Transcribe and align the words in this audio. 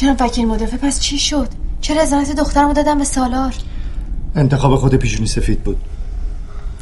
جناب 0.00 0.16
وکیل 0.20 0.46
مدافع؟ 0.46 0.76
پس 0.76 1.00
چی 1.00 1.18
شد؟ 1.18 1.48
چرا 1.80 2.02
ازانت 2.02 2.36
دخترمو 2.36 2.72
دادم 2.72 2.98
به 2.98 3.04
سالار؟ 3.04 3.54
انتخاب 4.34 4.76
خود 4.76 4.94
پیشونی 4.94 5.26
سفید 5.26 5.62
بود. 5.62 5.76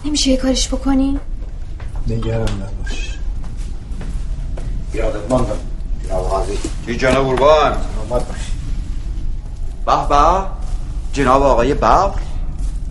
نمیشه 0.05 0.31
یه 0.31 0.37
کارش 0.37 0.69
بکنی؟ 0.69 1.19
نگرم 2.07 2.43
نباش. 2.43 3.19
یادت 4.95 5.31
ماندم 5.31 5.57
جناب 6.09 6.29
قاضی. 6.29 6.53
چی 6.87 6.97
جناب 6.97 7.27
قربان؟ 7.27 7.73
آمد 7.73 8.29
باش. 8.29 8.39
به 9.87 10.09
به. 10.09 10.47
جناب 11.13 11.43
آقای 11.43 11.75
ببر 11.75 12.11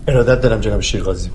ارادت 0.08 0.40
دارم 0.40 0.60
جناب 0.60 0.80
شیرقاضی 0.80 1.30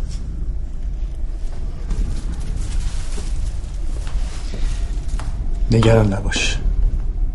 نگران 5.71 6.13
نباش. 6.13 6.57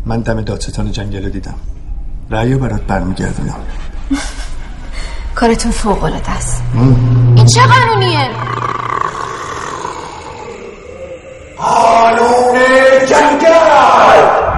من 0.09 0.21
دم 0.21 0.41
دادستان 0.41 0.91
جنگل 0.91 1.23
رو 1.23 1.29
دیدم. 1.29 1.55
رأیو 2.29 2.59
برات 2.59 2.81
برمیگردونم. 2.81 3.55
کارتون 5.35 5.71
فوق 5.71 6.03
العاده 6.03 6.31
است 6.31 6.63
این 7.35 7.45
چه 7.45 7.61
قانونیه؟ 7.61 8.29
قانون 11.57 12.59
جنگل! 13.09 14.48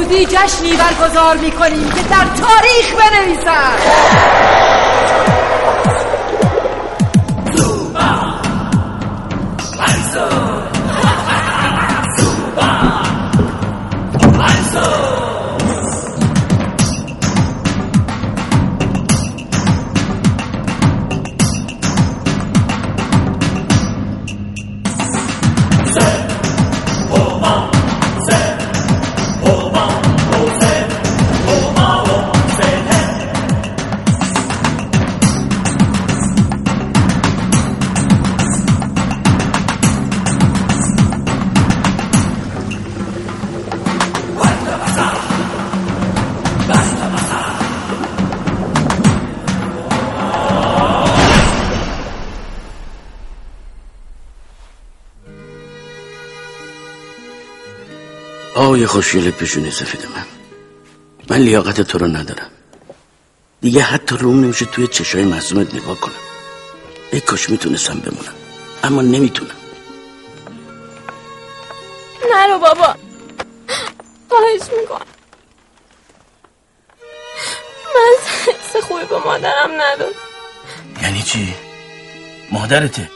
زودی 0.00 0.26
جشنی 0.26 0.76
برگزار 0.76 1.36
می‌کنیم 1.36 1.90
که 1.90 2.02
در 2.02 2.24
تاریخ 2.24 2.94
بنویسد. 2.94 4.79
آقای 58.70 58.86
خوشگل 58.86 59.30
پیشونی 59.30 59.70
سفید 59.70 60.06
من. 60.16 60.26
من 61.28 61.36
لیاقت 61.36 61.80
تو 61.80 61.98
رو 61.98 62.06
ندارم. 62.06 62.50
دیگه 63.60 63.82
حتی 63.82 64.16
روم 64.16 64.40
نمیشه 64.40 64.64
توی 64.64 64.86
چشای 64.86 65.24
معصومت 65.24 65.74
نگاه 65.74 66.00
کنم. 66.00 66.14
ای 67.12 67.20
کاش 67.20 67.50
می‌تونستم 67.50 67.98
بمونم. 67.98 68.34
اما 68.84 69.02
نمی‌تونم. 69.02 69.56
نرو 72.32 72.58
بابا. 72.58 72.94
خواهش 74.28 74.62
می‌کنم. 74.80 75.06
من 77.94 78.16
حس 78.46 78.76
خوبی 78.76 79.04
به 79.04 79.18
مادرم 79.18 79.70
نداد 79.72 80.14
یعنی 81.02 81.22
چی؟ 81.22 81.54
مادرته؟ 82.52 83.10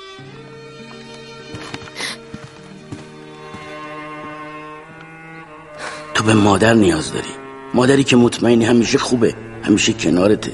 به 6.27 6.35
مادر 6.35 6.75
نیاز 6.75 7.13
داری. 7.13 7.35
مادری 7.75 8.05
که 8.05 8.17
مطمئنی 8.17 8.65
همیشه 8.65 8.99
خوبه 8.99 9.35
همیشه 9.63 9.93
کنارته. 9.93 10.53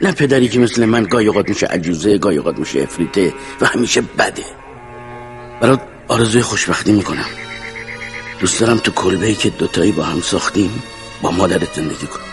نه 0.00 0.12
پدری 0.12 0.48
که 0.48 0.58
مثل 0.58 0.84
من 0.84 1.04
گاهی 1.04 1.26
اوقات 1.26 1.48
میشه 1.48 1.66
عجوزه 1.66 2.18
گاهی 2.18 2.36
اوقات 2.36 2.58
میشه 2.58 2.80
افریته 2.80 3.34
و 3.60 3.66
همیشه 3.66 4.00
بده. 4.00 4.44
برات 5.60 5.80
آرزوی 6.08 6.42
خوشبختی 6.42 6.92
می‌کنم. 6.92 7.26
دوست 8.40 8.60
دارم 8.60 8.78
تو 8.78 8.90
کلبه 8.90 9.26
ای 9.26 9.34
که 9.34 9.50
دوتایی 9.50 9.92
با 9.92 10.02
هم 10.02 10.20
ساختیم 10.20 10.82
با 11.22 11.30
مادرت 11.30 11.74
زندگی 11.74 12.06
کنم 12.06 12.24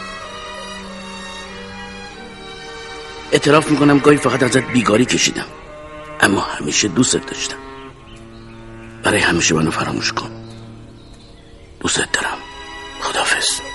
اعتراف 3.31 3.72
می‌کنم 3.72 4.00
گاهی 4.00 4.18
فقط 4.18 4.44
ازت 4.44 4.72
بیگاری 4.72 5.06
کشیدم. 5.06 5.46
اما 6.19 6.40
همیشه 6.40 6.88
دوستت 6.88 7.25
داشتم. 7.25 7.58
برای 9.03 9.19
همیشه 9.19 9.56
منو 9.56 9.72
فراموش 9.72 10.13
کن. 10.13 10.31
دوستت 11.80 12.12
دارم. 12.12 12.38
خدافز 13.41 13.70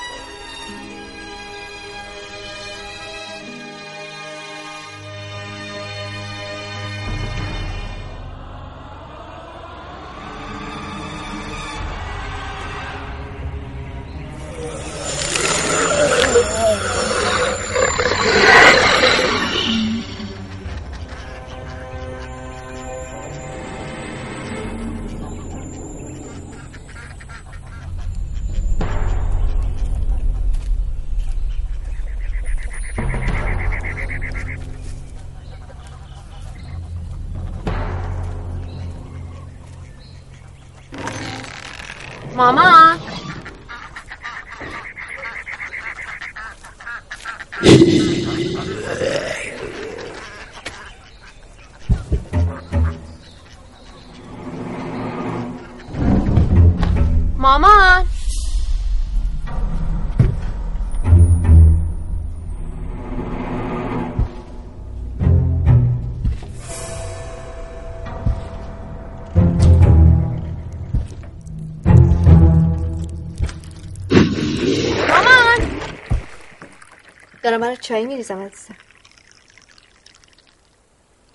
دارم 77.56 77.66
برای 77.66 77.76
چای 77.76 78.06
میریزم 78.06 78.38
عزیزم. 78.38 78.76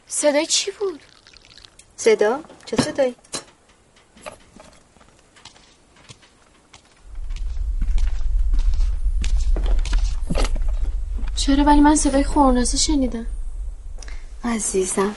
صدای 0.07 0.45
چی 0.45 0.71
بود؟ 0.71 0.99
صدا؟ 1.95 2.39
چه 2.65 2.77
صدایی؟ 2.77 3.15
چرا 11.35 11.63
ولی 11.63 11.79
من 11.79 11.95
صدای 11.95 12.23
خورناسه 12.23 12.77
شنیدم؟ 12.77 13.25
عزیزم. 14.43 15.15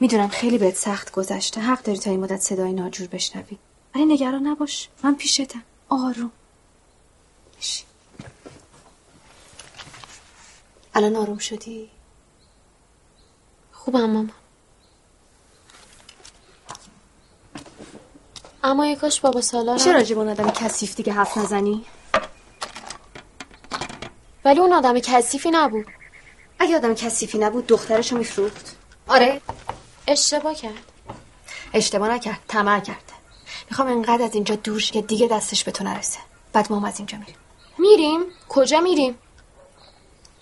می‌دونم 0.00 0.28
خیلی 0.28 0.58
بهت 0.58 0.76
سخت 0.76 1.12
گذشته. 1.12 1.60
حق 1.60 1.82
داری 1.82 1.98
تا 1.98 2.10
این 2.10 2.20
مدت 2.20 2.40
صدای 2.40 2.72
ناجور 2.72 3.08
بشنوی. 3.08 3.58
ولی 3.94 4.04
نگران 4.04 4.46
نباش. 4.46 4.88
من 5.02 5.14
پیشتم. 5.14 5.62
آروم. 5.88 6.30
الان 10.94 11.16
آروم 11.16 11.38
شدی؟ 11.38 11.90
خوبم 13.72 14.10
ماما. 14.10 14.28
اما 18.62 18.86
یه 18.86 18.96
کاش 18.96 19.20
بابا 19.20 19.40
سالار 19.40 19.74
میشه 19.74 19.92
راجب 19.92 20.18
اون 20.18 20.28
آدم 20.28 20.50
کثیف 20.50 20.94
دیگه 20.94 21.12
حرف 21.12 21.38
نزنی؟ 21.38 21.84
ولی 24.44 24.60
اون 24.60 24.72
آدم 24.72 24.98
کثیفی 24.98 25.50
نبود. 25.50 25.86
اگه 26.58 26.76
آدم 26.76 26.94
کثیفی 26.94 27.38
نبود 27.38 27.66
دخترشو 27.66 28.16
میفروخت. 28.16 28.76
آره. 29.08 29.40
اشتباه 30.06 30.54
کرد. 30.54 30.92
اشتباه 31.72 32.08
نکرد 32.08 32.38
طمع 32.48 32.80
کرده 32.80 33.00
می‌خوام 33.70 33.88
انقدر 33.88 34.22
از 34.22 34.34
اینجا 34.34 34.54
دور 34.54 34.80
شه 34.80 34.92
که 34.92 35.02
دیگه 35.02 35.26
دستش 35.28 35.64
به 35.64 35.72
تو 35.72 35.84
نرسه. 35.84 36.18
بعد 36.52 36.72
ما 36.72 36.78
هم 36.78 36.84
از 36.84 36.98
اینجا 36.98 37.18
میریم. 37.18 37.36
میریم؟ 37.78 38.20
کجا 38.48 38.80
میریم؟ 38.80 39.18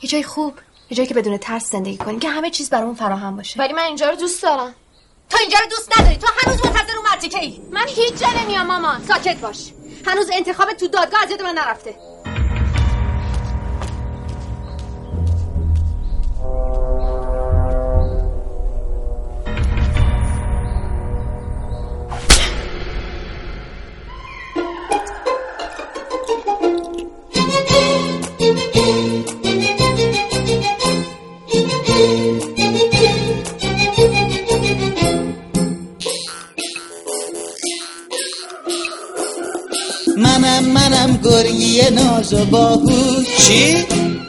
یه 0.02 0.08
جای 0.08 0.22
خوب 0.22 0.54
یه 0.90 0.96
جایی 0.96 1.08
که 1.08 1.14
بدون 1.14 1.38
ترس 1.38 1.70
زندگی 1.70 1.96
کنیم 1.96 2.20
که 2.20 2.28
همه 2.28 2.50
چیز 2.50 2.70
برامون 2.70 2.94
فراهم 2.94 3.36
باشه. 3.36 3.60
ولی 3.60 3.72
من 3.72 3.82
اینجا 3.82 4.10
رو 4.10 4.16
دوست 4.16 4.42
دارم. 4.42 4.74
تو 5.30 5.38
اینجا 5.40 5.58
رو 5.58 5.70
دوست 5.70 6.00
نداری. 6.00 6.16
تو 6.16 6.26
هنوز 6.38 6.66
منتظر 6.66 6.96
اون 6.96 7.06
مرتیکه 7.12 7.38
ای 7.38 7.60
من 7.70 7.86
هیچ 7.86 8.14
جا 8.14 8.26
نمیام 8.42 8.66
مامان. 8.66 9.04
ساکت 9.08 9.36
باش. 9.40 9.72
هنوز 10.06 10.30
انتخاب 10.32 10.72
تو 10.72 10.88
دادگاه 10.88 11.22
از 11.22 11.30
یاد 11.30 11.42
من 11.42 11.54
نرفته. 11.54 11.94
و 42.32 42.44
باهوش. 42.44 43.26
چی؟ 43.46 43.84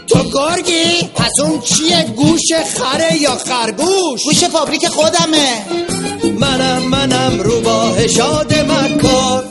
تو 0.08 0.20
گرگی؟ 0.24 1.10
پس 1.16 1.40
اون 1.40 1.60
چیه؟ 1.62 2.06
گوش 2.16 2.54
خره 2.78 3.22
یا 3.22 3.36
خرگوش؟ 3.36 4.24
گوش 4.24 4.44
فابریک 4.44 4.88
خودمه. 4.88 5.66
منم 6.40 6.82
منم 6.84 7.40
روباه 7.40 8.08
شاد 8.08 8.54
مکار. 8.54 9.44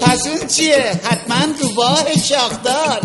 پس 0.00 0.26
اون 0.26 0.48
چیه؟ 0.48 1.00
حتما 1.04 1.52
روباه 1.60 2.04
شاخدار. 2.28 3.00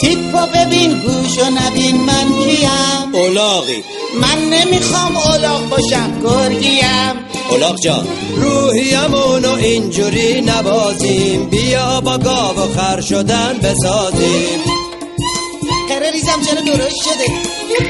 تیپا 0.00 0.46
ببین 0.46 0.98
گوش 0.98 1.38
و 1.38 1.50
نبین 1.50 1.96
من 1.96 2.32
کیم؟ 2.44 3.14
اولاغی. 3.14 3.84
من 4.20 4.38
نمی‌خوام 4.50 5.16
اولاغ 5.16 5.68
باشم 5.68 6.20
گرگیم. 6.22 7.17
اولاغ 7.50 7.76
جان. 7.80 8.06
روحیمونو 8.36 9.54
اینجوری 9.54 10.40
نبازیم. 10.40 11.44
بیا 11.44 12.00
با 12.00 12.18
گاو 12.18 12.56
و 12.58 12.74
خر 12.74 13.00
شدن 13.00 13.58
بسازیم. 13.58 14.60
قره 15.88 16.10
ریزم 16.10 16.40
چرا 16.46 16.60
درست 16.60 17.02
شده؟ 17.02 17.26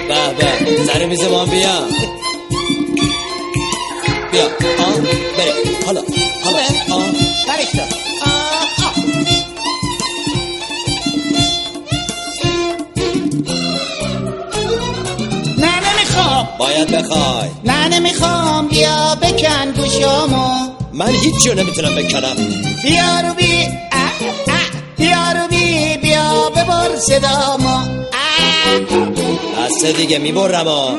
به 0.08 0.74
به 0.76 0.84
سر 0.84 1.06
میز 1.06 1.22
ما 1.22 1.44
بیا. 1.44 1.78
بیا 4.32 4.44
آن 4.86 5.06
بریم 5.38 5.76
حالا 5.86 6.02
حالا 6.44 6.58
آن. 6.90 7.07
باید 16.58 16.90
بخوای. 16.90 17.48
نه 17.64 17.88
نمی‌خوام 17.88 18.68
بیا 18.68 19.14
بکن 19.22 19.72
گوشامو 19.76 20.68
من 20.92 21.08
هیچ 21.08 21.44
جو 21.44 21.54
نمی‌تونم 21.54 21.94
بکنم. 21.94 22.36
بیا 22.82 23.20
رو 23.28 23.34
بی. 23.34 23.68
بیا 24.96 25.32
رو 25.32 25.48
بی 25.48 25.96
بیا 25.96 26.50
ببر 26.50 26.96
صدامو. 26.96 27.78
بسته 29.66 29.92
دیگه 29.92 30.18
می‌برم 30.18 30.66
آ 30.68 30.90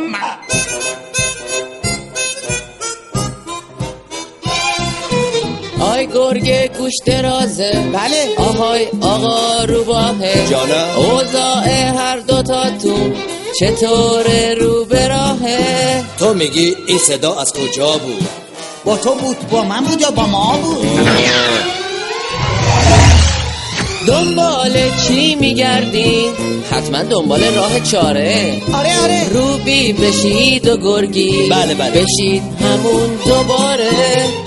آی 5.82 6.08
گرگ 6.08 6.78
گوش 6.78 6.94
درازه 7.06 7.72
بله. 7.94 8.36
آهای 8.38 8.88
آقا 9.02 9.64
روباهه 9.64 10.48
جانم 10.50 10.90
اوضاع 10.98 11.68
هر 11.70 12.18
دوتاتون 12.18 13.14
چطور 13.60 14.54
رو 14.54 14.86
به 14.86 15.08
راهه؟ 15.08 16.04
تو 16.20 16.34
میگی 16.34 16.76
این 16.88 16.98
صدا 16.98 17.36
از 17.36 17.54
کجا 17.54 17.92
بود؟ 17.92 18.28
با 18.86 18.98
تو 18.98 19.16
بود 19.16 19.50
با 19.50 19.64
من 19.64 19.84
بود 19.84 20.02
یا 20.02 20.12
با 20.12 20.26
ما 20.26 20.58
بود؟ 20.64 21.10
دنبال 24.08 24.74
چی 25.08 25.36
میگردین 25.36 26.34
حتما 26.72 27.04
دنبال 27.04 27.44
راه 27.44 27.80
چاره. 27.80 28.62
آره 28.74 29.00
آره. 29.04 29.30
روبی 29.34 29.94
بشید 29.94 30.68
و 30.68 30.78
گرگی. 30.78 31.50
بله، 31.50 31.74
بله. 31.74 31.92
بشید 31.92 32.44
همون 32.62 33.20
دوباره. 33.26 33.90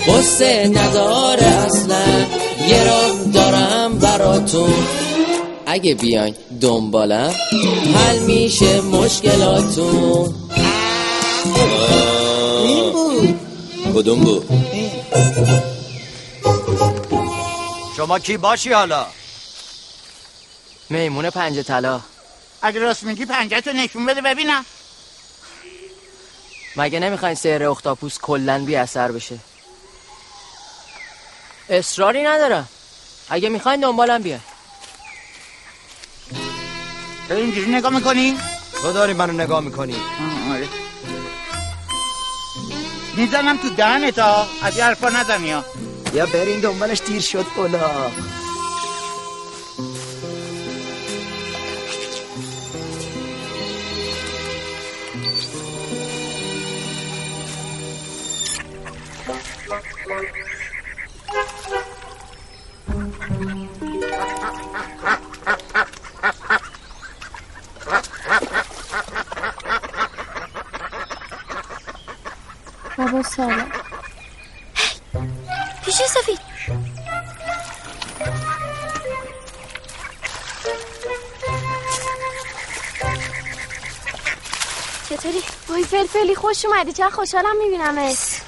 قصه 0.09 0.71
نداره 0.75 1.47
اصلا. 1.47 2.05
یه 2.69 2.85
راه 2.85 3.33
دارم 3.35 3.99
براتون. 3.99 4.75
اگه 5.73 5.95
بیاین 5.95 6.37
دنبالم 6.61 7.35
حل 7.95 8.19
میشه 8.19 8.81
مشکلاتون. 8.81 10.35
این 12.65 12.93
بود. 12.93 13.41
کدوم 13.95 14.21
بود؟ 14.21 14.49
شما 17.97 18.19
کی 18.19 18.37
باشی 18.37 18.73
حالا؟ 18.73 19.07
میمون 20.91 21.31
پنج 21.31 21.59
طلا. 21.59 22.01
اگه 22.63 22.81
راست 22.81 23.03
میگی 23.03 23.27
پنجتو 23.27 23.73
نشون 23.73 24.07
بده 24.07 24.21
ببینم. 24.21 24.65
مگه 26.77 27.01
نمی‌خواین 27.01 27.35
سهر 27.35 27.65
اختاپوس 27.65 28.19
کلا 28.19 28.65
بی 28.65 28.77
اثر 28.77 29.13
بشه؟ 29.13 29.39
اصراری 31.69 32.23
ندارم. 32.23 32.69
اگه 33.29 33.49
می‌خواین 33.49 33.81
دنبالم 33.81 34.23
بیا 34.23 34.39
تو 37.33 37.39
اینجوری 37.39 37.71
نگاه 37.71 37.95
می‌کنی؟ 37.95 38.37
تو 38.83 38.93
داری 38.93 39.13
منو 39.13 39.33
نگاه 39.33 39.61
می‌کنی. 39.61 39.95
آره. 40.53 40.69
می‌زنم 43.17 43.57
تو 43.57 43.71
دهنت 43.71 44.19
ها. 44.19 44.47
از 44.63 44.77
این 44.77 44.85
حرفا 44.85 45.09
نزنی 45.09 45.55
یا 46.15 46.27
برین 46.27 46.61
دنبالش 46.61 47.01
دیر 47.07 47.21
شد 47.21 47.47
اولا 47.57 47.81
بابا 73.23 73.31
سلام 73.31 73.73
پیشی 75.85 76.03
سفید. 76.09 76.39
چطوری؟ 85.11 85.43
وای 85.69 85.85
فلفلی 85.85 86.35
خوش 86.35 86.65
اومدی. 86.65 86.93
چه 86.93 87.11
خوشحالم 87.11 87.57
میبینمت. 87.65 88.43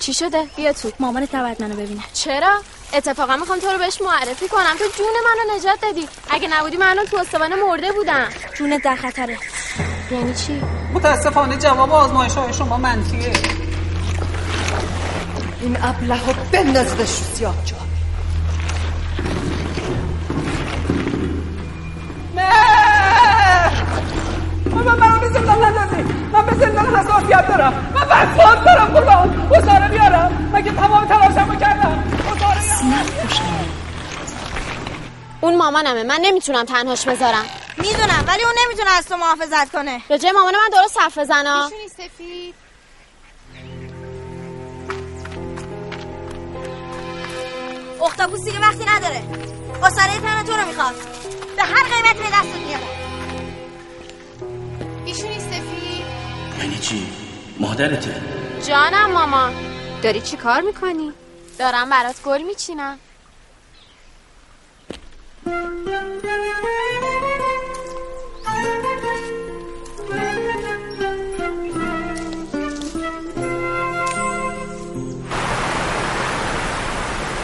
چی 0.00 0.14
شده؟ 0.14 0.46
بیا 0.56 0.72
تو. 0.72 0.92
مامانت 1.00 1.34
نباید 1.34 1.62
منو 1.62 1.74
ببینه. 1.74 2.02
چرا؟ 2.12 2.62
اتفاقا 2.92 3.36
می‌خوام 3.36 3.58
تو 3.58 3.66
رو 3.66 3.78
بهش 3.78 4.02
معرفی 4.02 4.48
کنم 4.48 4.76
تو 4.78 4.84
جون 4.98 5.06
منو 5.24 5.56
نجات 5.56 5.80
دادی. 5.80 6.08
اگه 6.30 6.48
نبودی 6.48 6.76
من 6.76 6.86
الان 6.86 7.06
تو 7.06 7.16
استوانه 7.16 7.56
مرده 7.56 7.92
بودم. 7.92 8.28
جون 8.54 8.80
در 8.84 8.96
خطره. 8.96 9.38
یعنی 10.10 10.34
چی؟ 10.34 10.62
متاسفانه 10.94 11.56
جواب 11.56 11.92
آزمایش 11.92 12.32
های 12.32 12.52
شما 12.52 12.76
منفیه. 12.76 13.59
این 15.60 15.76
ابله 15.82 16.26
رو 16.26 16.32
بنداز 16.52 17.08
سیاه 17.08 17.54
جا. 17.64 17.76
من 24.74 24.96
من 24.98 25.20
به 25.20 25.28
زندان 25.28 25.64
نندازی 25.64 26.02
من 26.32 26.46
به 26.46 26.54
زندان 26.54 26.96
حساسیت 26.96 27.48
دارم. 27.48 27.92
من 27.94 28.02
وسواس 28.02 28.64
دارم 28.64 28.86
قربان. 28.86 29.48
حساره 29.50 29.88
بیارم. 29.88 30.50
مگه 30.52 30.72
تمام 30.72 31.06
تلاشمو 31.06 31.54
کردم؟ 31.54 32.04
اون 35.40 35.56
مامانمه. 35.56 36.02
من 36.02 36.18
نمی‌تونم 36.22 36.64
تنهاش 36.64 37.08
بذارم. 37.08 37.44
می‌دونم 37.78 38.24
ولی 38.26 38.42
اون 38.44 38.54
نمی‌تونه 38.66 38.90
از 38.98 39.06
تو 39.06 39.16
محافظت 39.16 39.72
کنه. 39.72 40.00
به 40.08 40.18
جای 40.18 40.32
مامان 40.32 40.54
من 40.54 40.70
درست 40.72 40.98
حرف 41.00 41.18
بزنا 41.18 41.70
سفید؟ 41.96 42.54
اختاپوس 48.02 48.44
دیگه 48.44 48.60
وقتی 48.60 48.84
نداره. 48.84 49.22
با 49.80 49.90
سره 49.90 50.20
تن 50.20 50.44
تو 50.44 50.52
رو 50.52 50.66
می‌خواد. 50.66 50.94
به 51.56 51.62
هر 51.62 51.82
قیمت 51.82 52.16
به 52.16 52.36
دستت 52.36 52.56
میاره 52.66 52.86
ایشونی 55.04 55.40
سفید. 55.40 56.04
یعنی 56.58 56.78
چی؟ 56.78 57.06
مادرته. 57.60 58.22
جانم 58.68 59.10
ماما. 59.10 59.50
داری 60.02 60.20
چی 60.20 60.36
کار 60.36 60.60
می‌کنی؟ 60.60 61.12
دارم 61.58 61.90
برات 61.90 62.22
گل 62.22 62.42
میچینم. 62.42 62.98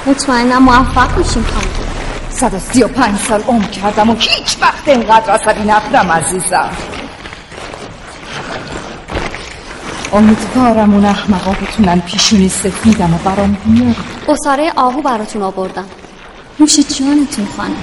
مطمئنم 0.06 0.62
موفق 0.62 1.18
میشیم 1.18 1.42
خانم 1.42 1.86
135 2.30 3.18
سال 3.20 3.42
عمر 3.42 3.64
کردم 3.64 4.10
و 4.10 4.14
هیچ 4.14 4.56
وقت 4.60 4.88
اینقدر 4.88 5.32
عصبی 5.32 5.64
نبودم 5.68 6.12
عزیزم. 6.12 6.70
امیدوارم 10.12 10.94
اون 10.94 11.04
احمقا 11.04 11.50
بتونن 11.52 12.00
پیشونی 12.00 12.48
سفیدم 12.48 13.14
و 13.14 13.18
برام 13.18 13.56
بیارن. 13.64 13.94
اصاره 14.28 14.72
آهو 14.76 15.02
براتون 15.02 15.42
آوردم. 15.42 15.84
نوش 16.60 16.76
جانتون 16.76 17.46
خانم. 17.56 17.76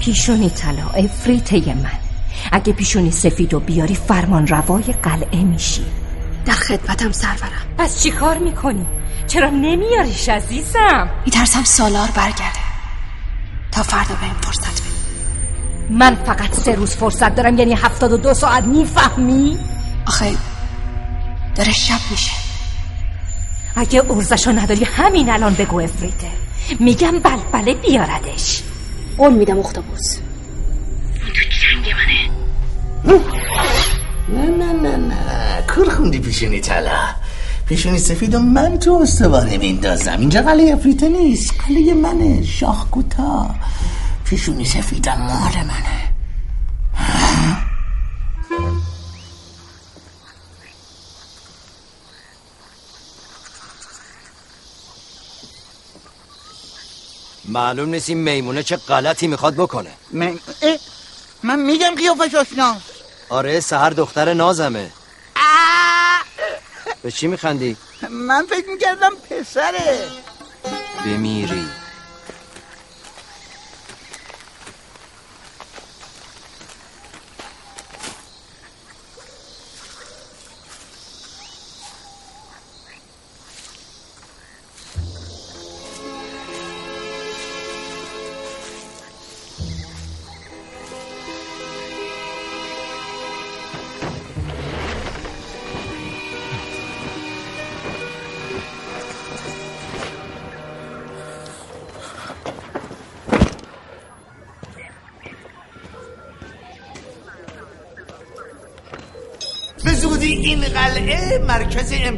پیشونی 0.00 0.50
طلا 0.50 1.04
افریته 1.04 1.74
من. 1.74 2.03
اگه 2.54 2.72
پیشونی 2.72 3.10
سفید 3.10 3.54
و 3.54 3.60
بیاری 3.60 3.94
فرمان 3.94 4.46
روای 4.46 4.82
قلعه 4.82 5.42
میشی. 5.42 5.84
در 6.46 6.52
خدمتم 6.52 7.12
سرورم. 7.12 7.74
پس 7.78 8.02
چی 8.02 8.10
کار 8.10 8.38
می‌کنی؟ 8.38 8.86
چرا 9.26 9.50
نمیاریش 9.50 10.28
عزیزم؟ 10.28 11.10
میترسم 11.24 11.64
سالار 11.64 12.08
برگرده. 12.16 12.64
تا 13.72 13.82
فردا 13.82 14.14
بهم 14.14 14.34
فرصت 14.40 14.80
بده. 14.80 14.90
من 15.90 16.14
فقط 16.14 16.54
سه 16.54 16.74
روز 16.74 16.90
فرصت 16.90 17.34
دارم 17.34 17.58
یعنی 17.58 17.74
هفتاد 17.74 18.12
و 18.12 18.16
دو 18.16 18.34
ساعت 18.34 18.64
می‌فهمی؟ 18.64 19.58
آخه 20.06 20.32
داره 21.54 21.72
شب 21.72 22.00
میشه. 22.10 22.32
اگه 23.76 24.02
ارزشو 24.10 24.52
نداری 24.52 24.84
همین 24.84 25.30
الان 25.30 25.54
بگو 25.54 25.80
افریته 25.80 26.28
میگم 26.80 27.18
بلبله 27.18 27.74
بیاردش. 27.74 28.62
قول 29.18 29.32
میدم 29.32 29.58
اختابوس 29.58 30.18
نه 33.04 34.46
نه 34.46 34.72
نه 34.72 34.96
نه. 34.96 35.64
کور 35.74 35.90
خوندی 35.90 36.18
پیشونی 36.18 36.60
طلا. 36.60 37.14
پیشونی 37.68 37.98
سفید 37.98 38.34
و 38.34 38.38
من 38.38 38.78
تو 38.78 38.98
استوانه 39.02 39.58
میندازم. 39.58 40.20
اینجا 40.20 40.42
قلعه 40.42 40.72
افریته 40.74 41.08
نیست. 41.08 41.52
قلعه 41.68 41.94
منه 41.94 42.44
شاخ 42.44 42.90
کوتاه. 42.90 43.54
پیشونی 44.24 44.64
سفیدم 44.64 45.16
مال 45.20 45.64
منه. 45.64 46.14
معلوم 57.48 57.88
نیست 57.88 58.08
این 58.08 58.18
میمونه 58.18 58.62
چه 58.62 58.76
غلطی 58.76 59.26
می‌خواد 59.26 59.54
بکنه. 59.54 59.90
من, 60.12 60.38
من 61.42 61.58
میگم 61.58 61.94
قیافش 61.96 62.34
آشنا. 62.34 62.76
آره 63.34 63.60
سهر 63.60 63.90
دختر 63.90 64.34
نازمه. 64.34 64.90
به 67.02 67.10
چی 67.10 67.26
میخندی؟ 67.26 67.76
من 68.10 68.46
فکر 68.50 68.68
می‌کردم 68.68 69.10
پسره. 69.30 69.98
بمیری. 71.04 71.66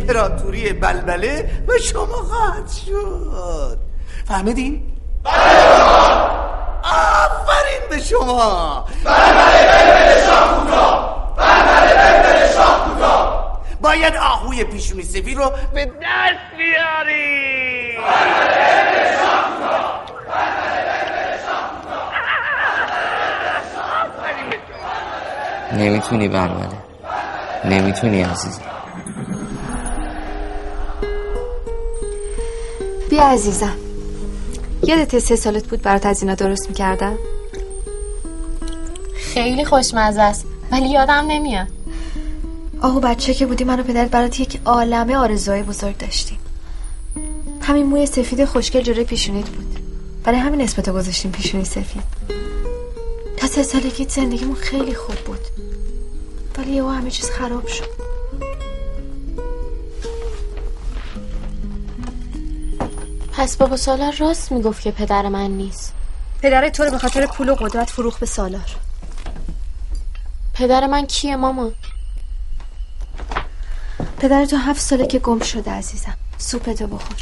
امپراتوری 0.06 0.72
بلبله 0.72 1.50
و 1.68 1.72
شما 1.78 2.06
خواهد 2.06 2.68
شد. 2.86 3.78
فهمیدین؟ 4.28 4.82
آفرین 6.82 7.88
به 7.90 7.98
شما. 7.98 8.84
باید 13.80 14.16
آهوی 14.16 14.64
پیشونی 14.64 15.02
سفید 15.02 15.38
رو 15.38 15.52
به 15.74 15.84
دست 15.84 16.56
بیاری 16.56 17.96
نمی‌تونی 25.72 26.28
برمله 26.28 26.68
نمی‌تونی 27.64 28.22
عزیزم. 28.22 28.65
بیا 33.16 33.26
عزیزم. 33.26 33.76
یادت 34.82 35.18
سه 35.18 35.36
سالت 35.36 35.66
بود 35.66 35.82
برات 35.82 36.06
از 36.06 36.22
اینا 36.22 36.34
درست 36.34 36.68
می‌کردم؟ 36.68 37.18
خیلی 39.14 39.64
خوشمزه 39.64 40.22
است 40.22 40.46
ولی 40.72 40.88
یادم 40.88 41.24
نمیاد. 41.28 41.66
آهو 42.80 43.00
بچه 43.00 43.34
که 43.34 43.46
بودی 43.46 43.64
من 43.64 43.80
و 43.80 43.82
پدرت 43.82 44.10
برات 44.10 44.40
یک 44.40 44.60
عالمه 44.64 45.16
آرزوهای 45.16 45.62
بزرگ 45.62 45.98
داشتیم. 45.98 46.38
همین 47.60 47.86
موی 47.86 48.06
سفید 48.06 48.44
خوشگل 48.44 48.80
جلوی 48.80 49.04
پیشونیت 49.04 49.48
بود. 49.48 49.78
برای 50.24 50.38
همین 50.38 50.60
اسمتو 50.60 50.92
گذاشتیم 50.92 51.30
پیشونی 51.30 51.64
سفید. 51.64 52.02
تا 53.36 53.46
سه 53.46 53.62
سالگیت 53.62 54.10
زندگیمون 54.10 54.56
خیلی 54.56 54.94
خوب 54.94 55.16
بود. 55.16 55.40
ولی 56.58 56.72
یهو 56.72 56.88
همه 56.88 57.10
چیز 57.10 57.30
خراب 57.30 57.66
شد. 57.66 57.95
پس 63.36 63.56
بابا 63.56 63.76
سالار 63.76 64.12
راست 64.12 64.52
می‌گفت 64.52 64.82
که 64.82 64.90
پدر 64.90 65.28
من 65.28 65.50
نیست. 65.50 65.92
پدرت 66.42 66.72
تو 66.72 66.84
رو 66.84 66.90
به 66.90 66.98
خاطر 66.98 67.26
پول 67.26 67.48
و 67.48 67.54
قدرت 67.54 67.90
فروخ 67.90 68.18
به 68.18 68.26
سالار. 68.26 68.76
پدر 70.54 70.86
من 70.86 71.06
کیه 71.06 71.36
ماما؟ 71.36 71.70
پدر 74.18 74.44
تو 74.44 74.56
هفت 74.56 74.80
ساله 74.80 75.06
که 75.06 75.18
گم 75.18 75.40
شده 75.40 75.70
عزیزم. 75.70 76.14
سوپتو 76.38 76.86
بخور. 76.86 77.16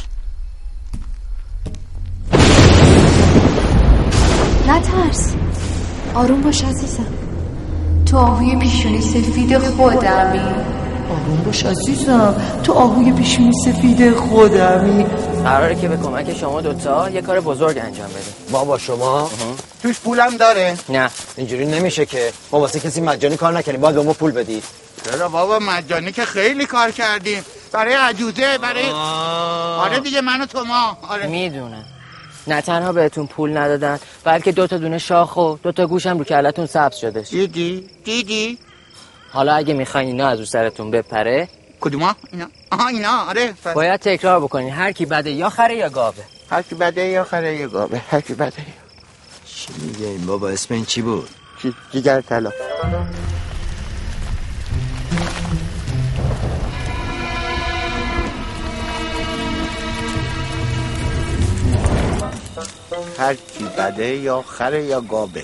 نترس. 4.67 5.33
آروم 6.13 6.41
باش 6.41 6.63
عزیزم. 6.63 7.13
تو 8.05 8.17
آهوی 8.17 8.55
پیشونی 8.55 9.01
سفید 9.01 9.57
خودمی. 9.57 10.74
آروم 11.09 11.43
باش 11.45 11.65
عزیزم. 11.65 12.61
تو 12.63 12.73
آهوی 12.73 13.11
پیشونی 13.11 13.51
سفید 13.65 14.15
خودمی. 14.15 15.03
قراره 15.43 15.75
که 15.75 15.87
به 15.87 15.97
کمک 15.97 16.37
شما 16.37 16.61
دوتا 16.61 17.09
یه 17.09 17.21
کار 17.21 17.39
بزرگ 17.39 17.77
انجام 17.77 18.07
بده. 18.07 18.51
بابا 18.51 18.77
شما؟ 18.77 19.29
توش 19.81 19.99
پولم 19.99 20.37
داره. 20.37 20.77
نه. 20.89 21.09
اینجوری 21.37 21.65
نمیشه 21.65 22.05
که 22.05 22.31
ما 22.51 22.59
واسه 22.59 22.79
کسی 22.79 23.01
مجانی 23.01 23.37
کار 23.37 23.57
نکنیم 23.57 23.81
باید 23.81 23.95
به 23.95 24.01
ما 24.03 24.13
پول 24.13 24.31
بدی. 24.31 24.61
چرا 25.05 25.29
بابا؟ 25.29 25.59
مجانی 25.59 26.11
که 26.11 26.25
خیلی 26.25 26.65
کار 26.65 26.91
کردیم. 26.91 27.43
برای 27.71 27.93
عجوزه 27.93 28.57
برای 28.57 28.89
آره 29.79 29.99
دیگه 29.99 30.21
من 30.21 30.41
و 30.41 30.45
تو 30.45 30.63
ما. 30.63 30.97
آره. 31.09 31.27
می‌دونم. 31.27 31.85
نه 32.47 32.61
تنها 32.61 32.91
بهتون 32.91 33.27
پول 33.27 33.57
ندادن 33.57 33.99
بلکه 34.23 34.51
دو 34.51 34.67
تا 34.67 34.77
دونه 34.77 34.97
شاخ 34.97 35.37
و 35.37 35.55
دو 35.63 35.71
تا 35.71 35.87
گوشم 35.87 36.17
رو 36.17 36.23
کلتون 36.23 36.65
سبز 36.65 36.95
شده. 36.95 37.21
دیدی؟ 37.21 37.89
دیدی؟ 38.03 38.57
حالا 39.35 39.53
اگه 39.53 39.73
می‌خواین 39.73 40.07
اینا 40.07 40.27
از 40.27 40.39
رو 40.39 40.45
سرتون 40.45 40.91
بپره 40.91 41.49
کدوما 41.81 42.15
اینا. 42.31 42.47
آها 42.71 42.87
اینا. 42.87 43.25
آره 43.29 43.53
ف... 43.63 43.67
باید 43.67 43.99
تکرار 43.99 44.39
بکنین. 44.39 44.73
هر 44.73 44.91
کی 44.91 45.05
بده 45.05 45.31
یا 45.31 45.49
خره 45.49 45.75
یا 45.75 45.89
گاوه. 45.89 46.23
هر 46.49 46.61
کی 46.61 46.75
بده 46.75 47.01
یا 47.01 47.23
خره 47.23 47.55
یا 47.55 47.67
گاوه. 47.67 48.01
هر 48.09 48.21
کی 48.21 48.33
بده. 48.33 48.53
چی 49.45 49.67
میگه 49.81 50.07
این 50.07 50.25
بابا؟ 50.25 50.49
اسم 50.49 50.73
این 50.73 50.85
چی 50.85 51.01
بود؟ 51.01 51.29
چی 51.61 51.75
جگر 51.91 52.21
طلا. 52.21 52.51
هر 63.19 63.33
کی 63.33 63.63
بده 63.77 64.05
یا 64.05 64.41
خره 64.41 64.83
یا 64.83 65.01
گاوه. 65.01 65.43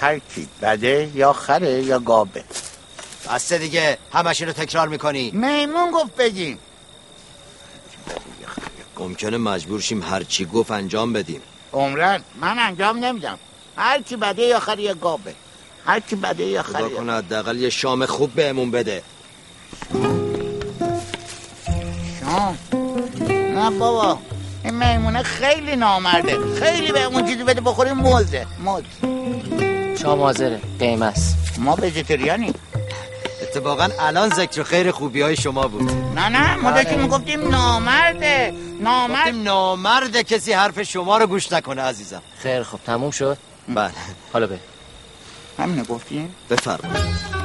هر 0.00 0.18
کی 0.18 0.48
بده 0.62 1.10
یا 1.14 1.32
خره 1.32 1.82
یا 1.82 1.98
گابه. 1.98 2.44
بسته 3.28 3.58
دیگه 3.58 3.98
همش 4.12 4.42
رو 4.42 4.52
تکرار 4.52 4.88
می‌کنی. 4.88 5.30
میمون 5.30 5.90
گفت 5.94 6.16
بگیم 6.16 6.58
ممکنه 8.98 9.36
مجبور 9.36 9.80
شیم 9.80 10.02
هر 10.02 10.22
چی 10.22 10.44
گفت 10.44 10.70
انجام 10.70 11.12
بدیم. 11.12 11.40
عمرن 11.72 12.22
من 12.40 12.58
انجام 12.58 13.04
نمیدم. 13.04 13.38
هر 13.76 14.02
کی 14.02 14.16
بده 14.16 14.42
یا 14.42 14.60
خره 14.60 14.82
یا 14.82 14.94
گابه. 14.94 15.34
هر 15.86 16.00
کی 16.00 16.16
بده 16.16 16.44
یا 16.44 16.62
خدا 16.62 16.78
خره 16.78 16.88
کنه 16.88 17.12
حداقل 17.12 17.56
یه 17.56 17.70
شام 17.70 18.06
خوب 18.06 18.34
بهمون 18.34 18.70
بده. 18.70 19.02
شام؟ 22.20 22.58
نه 23.28 23.70
بابا 23.70 24.18
این 24.64 24.74
میمونه 24.74 25.22
خیلی 25.22 25.76
نامرده. 25.76 26.54
خیلی 26.60 26.92
به 26.92 27.04
اون 27.04 27.26
چیزی 27.26 27.44
بده 27.44 27.60
بخوریم 27.60 27.96
مزه 27.96 28.46
مز 28.64 28.82
شام 30.02 30.20
حاضره. 30.20 30.60
قیمه 30.78 31.06
است 31.06 31.58
ما 31.58 31.76
وجیتریانی 31.82 32.52
اتفاقا 33.42 33.88
الان 34.00 34.28
ذکر 34.28 34.62
خیر 34.62 34.90
خوبی 34.90 35.20
های 35.20 35.36
شما 35.36 35.68
بود. 35.68 35.82
نه 36.14 36.28
نه 36.28 36.56
ما 36.56 36.70
داشتیم 36.70 37.00
می‌گفتیم 37.00 37.48
نامرده. 37.48 38.54
نامرد. 38.80 39.20
گفتیم 39.20 39.42
نامرد 39.42 40.22
کسی 40.22 40.52
حرف 40.52 40.82
شما 40.82 41.18
رو 41.18 41.26
گوش 41.26 41.52
نکنه 41.52 41.82
عزیزم. 41.82 42.22
خیر 42.38 42.62
خب 42.62 42.78
تموم 42.86 43.10
شد؟ 43.10 43.38
بله. 43.68 43.90
حالا 44.32 44.46
به 44.46 44.58
همینو 45.58 45.84
گفتیم؟ 45.84 46.34
بفرمایید. 46.50 47.39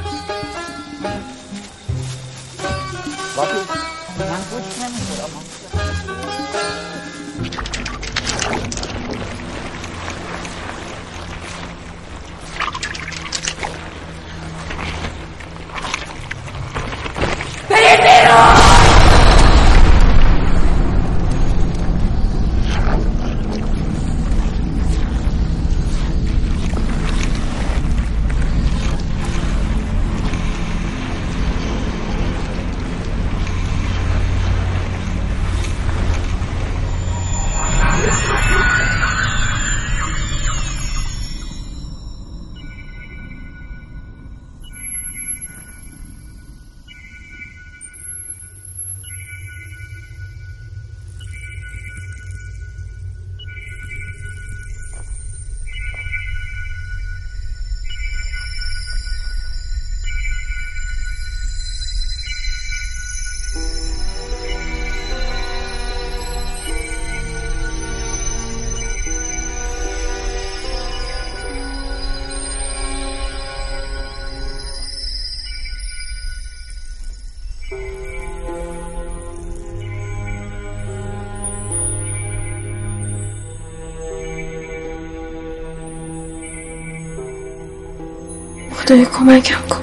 خدای 89.04 89.06
کمکم 89.06 89.60
کن. 89.68 89.82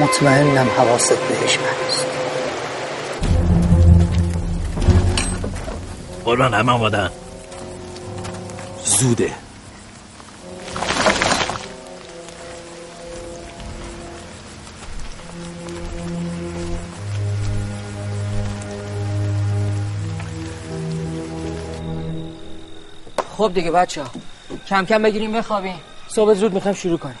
مطمئنم 0.00 0.66
حواست 0.76 1.18
بهش 1.28 1.58
هست 1.58 2.06
قربان 6.24 6.54
همه 6.54 6.72
آمادن 6.72 7.10
زوده. 8.84 9.43
خب 23.36 23.50
دیگه 23.54 23.70
بچه 23.70 24.02
ها. 24.02 24.10
کم 24.68 24.86
کم 24.86 25.02
بگیریم 25.02 25.32
بخوابیم. 25.32 25.80
صبح 26.08 26.34
زود 26.34 26.54
می‌خوایم 26.54 26.76
شروع 26.76 26.98
کنیم. 26.98 27.18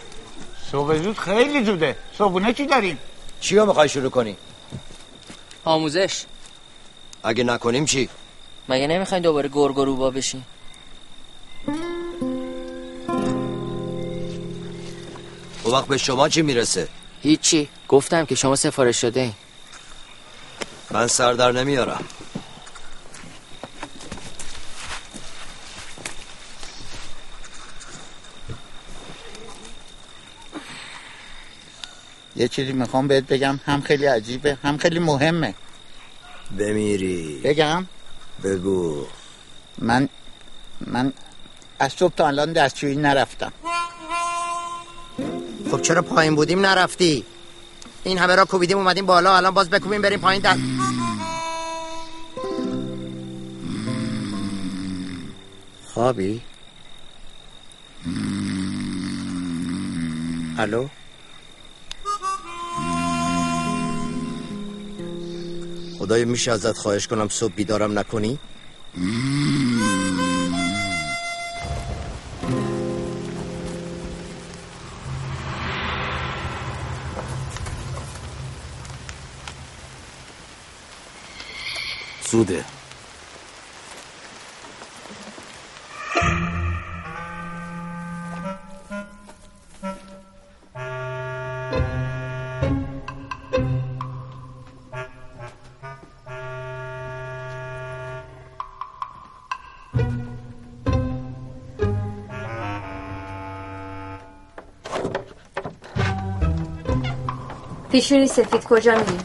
صبح 0.72 0.96
زود 0.96 1.18
خیلی 1.18 1.64
زوده. 1.64 1.96
صبحونه 2.18 2.52
چی 2.52 2.66
داریم؟ 2.66 2.98
چی 3.40 3.56
رو 3.56 3.66
می‌خوای 3.66 3.88
شروع 3.88 4.10
کنی؟ 4.10 4.36
آموزش. 5.64 6.24
اگه 7.22 7.44
نکنیم 7.44 7.84
چی؟ 7.84 8.08
مگه 8.68 8.86
نمی‌خواین 8.86 9.22
دوباره 9.22 9.48
گرگ 9.52 9.78
و 9.78 9.84
روبا 9.84 10.10
بشین 10.10 10.42
اون 15.64 15.74
وقت 15.74 15.86
به 15.86 15.98
شما 15.98 16.28
چی 16.28 16.42
می‌رسه؟ 16.42 16.88
هیچی. 17.22 17.68
گفتم 17.88 18.24
که 18.24 18.34
شما 18.34 18.56
سفارش 18.56 19.00
شده 19.00 19.20
این 19.20 19.34
من 20.90 21.06
سر 21.06 21.32
در 21.32 21.52
نمیارم. 21.52 22.04
یه 32.36 32.48
چیزی 32.48 32.72
می‌خوام 32.72 33.08
بهت 33.08 33.24
بگم. 33.24 33.60
هم 33.66 33.80
خیلی 33.80 34.06
عجیبه 34.06 34.58
هم 34.64 34.76
خیلی 34.78 34.98
مهمه. 34.98 35.54
بمیری. 36.58 37.40
بگم؟ 37.44 37.86
بگو. 38.44 39.06
من 39.78 40.08
من 40.86 41.12
از 41.78 41.92
صبح 41.92 42.14
تا 42.14 42.26
الان 42.26 42.52
دستشویی 42.52 42.96
نرفتم. 42.96 43.52
خب 45.70 45.82
چرا 45.82 46.02
پایین 46.02 46.36
بودیم؟ 46.36 46.66
نرفتی. 46.66 47.24
این 48.04 48.18
همه 48.18 48.34
را 48.34 48.44
کوبیدیم 48.44 48.78
اومدیم 48.78 49.06
بالا. 49.06 49.36
الان 49.36 49.54
باز 49.54 49.70
بکوبیم 49.70 50.02
بریم 50.02 50.20
پایین. 50.20 50.42
در 50.42 50.56
خوابی؟ 55.94 56.42
الو؟ 60.58 60.88
خدایا 66.04 66.24
میشه 66.24 66.52
ازت 66.52 66.76
خواهش 66.76 67.06
کنم 67.06 67.28
صبح 67.28 67.52
بیدارم 67.54 67.98
نکنی؟ 67.98 68.38
زوده. 82.30 82.64
پیشونی 108.04 108.26
سفید 108.26 108.64
کجا 108.64 108.94
میری؟ 108.94 109.18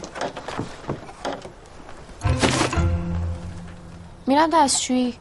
میرم 4.26 4.50
دستشویی. 4.50 5.18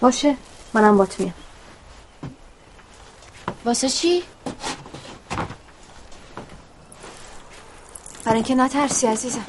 باشه 0.00 0.36
منم 0.74 0.96
بات 0.96 1.20
میام 1.20 1.34
واسه 3.64 3.88
چی؟ 3.88 4.22
برای 8.24 8.34
اینکه 8.34 8.54
نترسی 8.54 9.06
عزیزم. 9.06 9.46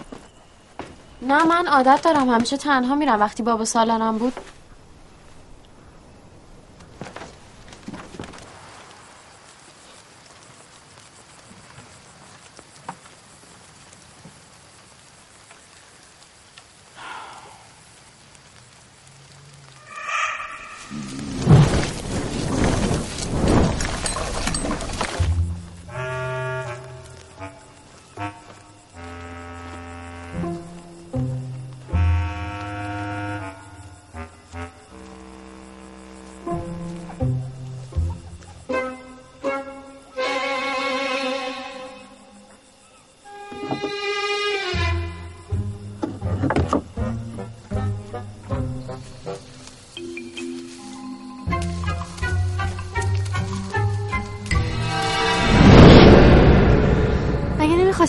نه 1.22 1.44
من 1.44 1.68
عادت 1.68 2.02
دارم. 2.02 2.30
همیشه 2.30 2.58
تنها 2.58 2.96
میرم. 2.96 3.20
وقتی 3.20 3.44
بابا 3.44 3.66
سالانم 3.66 4.18
بود 4.18 4.34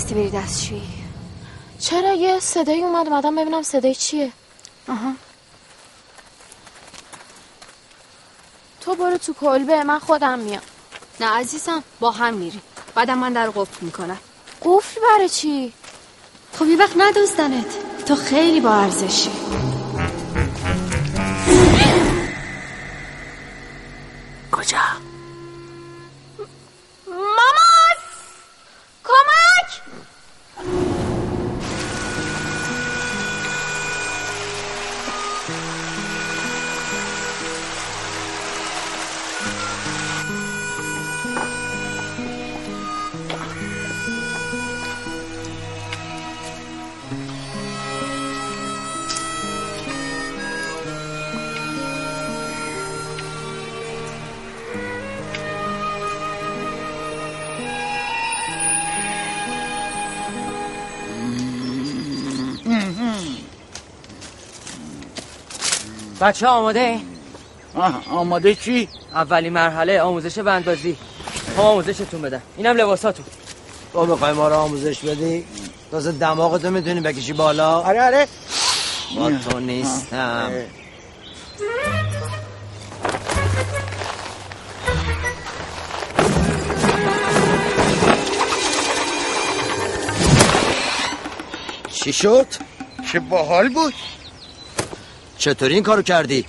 مگه 0.05 0.15
نمی‌خواستی 0.15 0.15
بری 0.15 0.31
دستشویی. 0.31 0.83
چرا 1.79 2.13
یه 2.13 2.41
صدایی 2.41 2.83
اومد 2.83 3.09
اومدم 3.09 3.37
ببینم 3.37 3.63
صدای 3.63 3.95
چیه؟ 3.95 4.33
آها. 4.89 5.13
تو 8.81 8.95
برو 8.95 9.19
تو 9.19 9.33
کلبه 9.33 9.85
من 9.85 9.99
خودم 9.99 10.39
میام. 10.39 10.63
نه 11.21 11.27
عزیزم 11.27 11.85
با 12.01 12.11
هم 12.11 12.35
میریم. 12.35 12.63
بعدم 12.95 13.19
من 13.19 13.33
در 13.33 13.51
قفل 13.51 13.85
می‌کنم. 13.87 14.19
قفل 14.63 15.01
برای 15.01 15.29
چی؟ 15.29 15.73
خب 16.53 16.67
یه 16.67 16.77
وقت 16.77 16.97
ندوزدنت. 16.97 18.05
تو 18.07 18.17
خیلی 18.17 18.61
با 18.61 18.71
ارزشی. 18.71 19.31
بچه 66.25 66.47
آماده؟ 66.47 67.01
آماده 68.11 68.55
چی؟ 68.55 68.89
اولی 69.15 69.51
مرحله 69.51 70.01
آموزش 70.01 70.39
بندبازی 70.39 70.97
هم 71.59 71.65
آموزشتون 71.65 72.23
بدم 72.23 72.43
اینم 72.57 72.77
لباساتون. 72.77 73.25
تو 73.93 74.07
بخوای 74.07 74.33
ما 74.33 74.49
رو 74.49 74.55
آموزش 74.55 74.99
بدی؟ 74.99 75.45
تازه 75.91 76.13
دماغتو 76.13 76.71
می‌تونی 76.71 77.01
بکشی 77.01 77.33
بالا. 77.33 77.81
آره 77.81 78.03
آره. 78.03 78.29
با 79.17 79.31
تو 79.31 79.61
نیستم. 79.61 80.51
چی 91.93 92.13
شد؟ 92.13 92.47
چه 93.13 93.21
باحال 93.21 93.69
بود. 93.69 93.95
چطوری 95.45 95.75
این 95.75 95.83
کارو 95.83 96.03
کردی؟ 96.03 96.45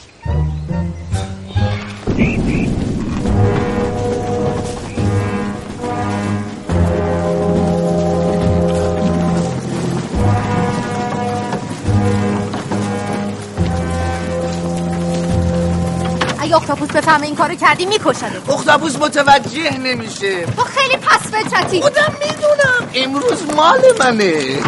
اگه 16.40 16.56
اختاپوس 16.56 16.90
بفهمه 16.90 17.26
این 17.26 17.36
کارو 17.36 17.56
کردی 17.56 17.86
میکشده 17.86 18.42
اختاپوس 18.50 18.96
متوجه 18.96 19.78
نمیشه. 19.78 20.46
تو 20.46 20.64
خیلی 20.64 20.98
پس 20.98 21.28
فطرتی. 21.32 21.82
خودم 21.82 22.14
می‌دونم. 22.20 22.90
امروز 22.96 23.44
مال 23.56 23.80
منه. 24.00 24.60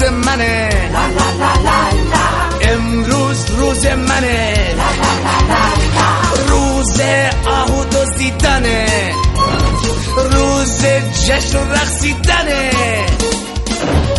روز 0.00 0.12
منه. 0.12 0.68
امروز 2.62 3.46
روز 3.50 3.86
منه. 3.86 4.74
روز 6.48 7.00
آهو 7.46 7.84
دزدیدنه 7.84 8.86
روز 10.32 10.84
جشن 11.26 11.58
و 11.58 11.72
رقصیدنه 11.72 12.70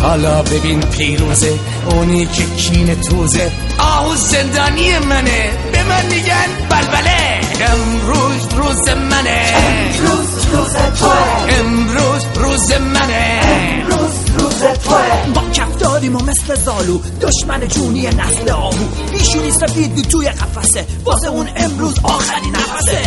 حالا 0.02 0.42
ببین 0.42 0.80
پیروزه 0.80 1.58
اونی 1.90 2.26
که 2.26 2.44
کین 2.44 3.00
توزه. 3.00 3.50
آهو 3.78 4.16
زندانی 4.16 4.98
منه. 4.98 5.50
به 5.72 5.82
من 5.82 6.06
میگن 6.06 6.48
بلبله. 6.70 7.40
امروز 7.72 8.48
روز 8.56 8.88
منه. 8.88 9.54
امروز 9.68 10.46
روز 10.52 10.72
توه. 10.72 11.58
امروز 11.58 12.26
روز 12.34 12.72
منه. 12.72 13.40
امروز 13.44 13.97
روز 14.58 14.78
توه. 14.78 15.32
با 15.34 15.50
کفتاریم 15.50 16.16
و 16.16 16.18
مثل 16.18 16.54
زالو 16.54 17.00
دشمن 17.20 17.68
جونی 17.68 18.06
نسل 18.06 18.50
آهو. 18.50 18.84
بیشونی 19.12 19.50
سفید 19.50 20.08
توی 20.08 20.28
قفسه 20.28 20.86
واسه 21.04 21.28
اون 21.28 21.48
امروز 21.56 21.94
آخرین 22.02 22.56
نفسه. 22.56 22.98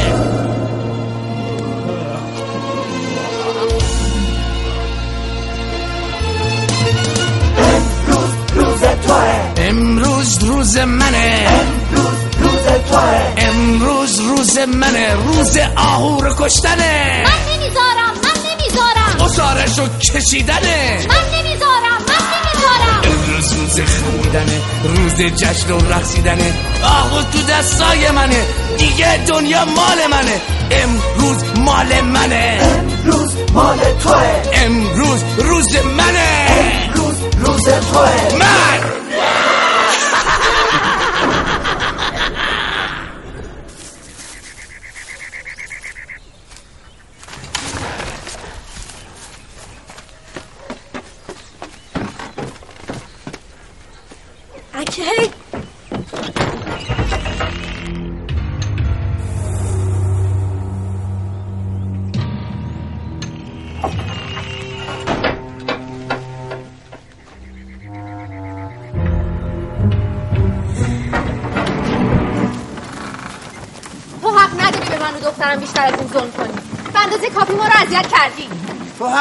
امروز 9.57 10.43
روز 10.43 10.77
منه. 10.77 11.47
امروز 11.47 12.17
روز 12.39 12.63
توه. 12.89 13.33
امروز 13.37 14.19
روز 14.19 14.57
منه. 14.57 15.13
روز 15.13 15.57
آهو 15.77 16.21
رو 16.21 16.33
کشتنه. 16.39 17.23
من 17.23 17.53
نمی‌ذارم 17.53 18.20
نمی‌ذارم 19.31 19.57
اصارشو 19.57 19.87
کشیدنه. 19.99 21.07
من 21.09 21.39
نمی‌ذارم 21.39 22.01
من 22.07 22.23
نمی‌ذارم 22.33 23.01
امروز 23.03 23.53
روز 23.53 23.79
خندیدنه 23.79 24.61
روز 24.83 25.15
جشن 25.35 25.71
و 25.71 25.93
رقصیدنه. 25.93 26.53
آهو 26.83 27.23
تو 27.23 27.41
دستای 27.49 28.11
منه 28.11 28.45
دیگه 28.77 29.17
دنیا 29.17 29.65
مال 29.65 29.97
منه. 30.11 30.41
امروز 30.71 31.43
مال 31.57 32.01
منه. 32.01 32.59
امروز 32.61 33.35
مال 33.53 33.79
توه. 34.03 34.41
امروز 34.53 35.23
روز 35.37 35.75
منه. 35.97 36.47
امروز 36.87 37.15
روز 37.39 37.63
توه. 37.63 38.37
من! 38.39 38.70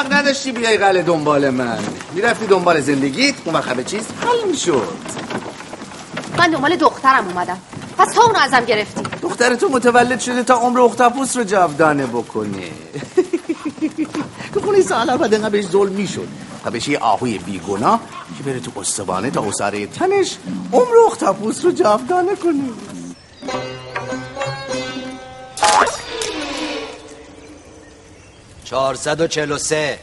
حق 0.01 0.13
نداشتی 0.13 0.53
بیای 0.53 0.77
قله 0.77 1.03
دنبال 1.03 1.51
من. 1.51 1.79
می‌رفتی 2.15 2.47
دنبال 2.47 2.81
زندگیت 2.81 3.35
اون 3.45 3.55
وقت 3.55 3.69
همه 3.69 3.85
چیز 3.85 4.07
حل 4.21 4.49
می‌شد 4.49 4.89
من 6.39 6.51
دنبال 6.51 6.77
دخترم 6.77 7.29
اومدم. 7.29 7.59
پس 7.99 8.15
تو 8.15 8.21
اونو 8.21 8.39
ازم 8.39 8.65
گرفتی. 8.65 9.03
دختر 9.23 9.55
تو 9.55 9.69
متولد 9.69 10.21
شده 10.21 10.43
تا 10.43 10.55
عمر 10.55 10.81
اختاپوس 10.81 11.37
رو 11.37 11.45
جاودانه 11.45 12.07
بکنه. 12.07 12.71
که 14.55 14.61
خونی 14.61 14.83
سال 14.83 15.17
بعد 15.17 15.33
اینقدر 15.35 15.51
بهش 15.51 15.67
ظلم 15.67 15.93
می‌شد. 15.93 16.29
تا 16.65 16.71
بشه 16.71 16.91
یه 16.91 16.99
آهوی 16.99 17.39
بیگناه 17.39 18.01
که 18.39 18.43
بره 18.43 18.61
تو 18.61 18.81
استوانه 18.81 19.31
تا 19.31 19.43
اصاره 19.43 19.87
تنش 19.87 20.37
عمر 20.73 20.99
اختاپوس 21.07 21.65
رو 21.65 21.73
جاودانه 21.73 22.37
کنه. 22.37 22.63
چهارصد 28.71 29.21
و 29.21 29.27
چهل 29.27 29.53
و 29.53 29.59
سه. 29.59 29.99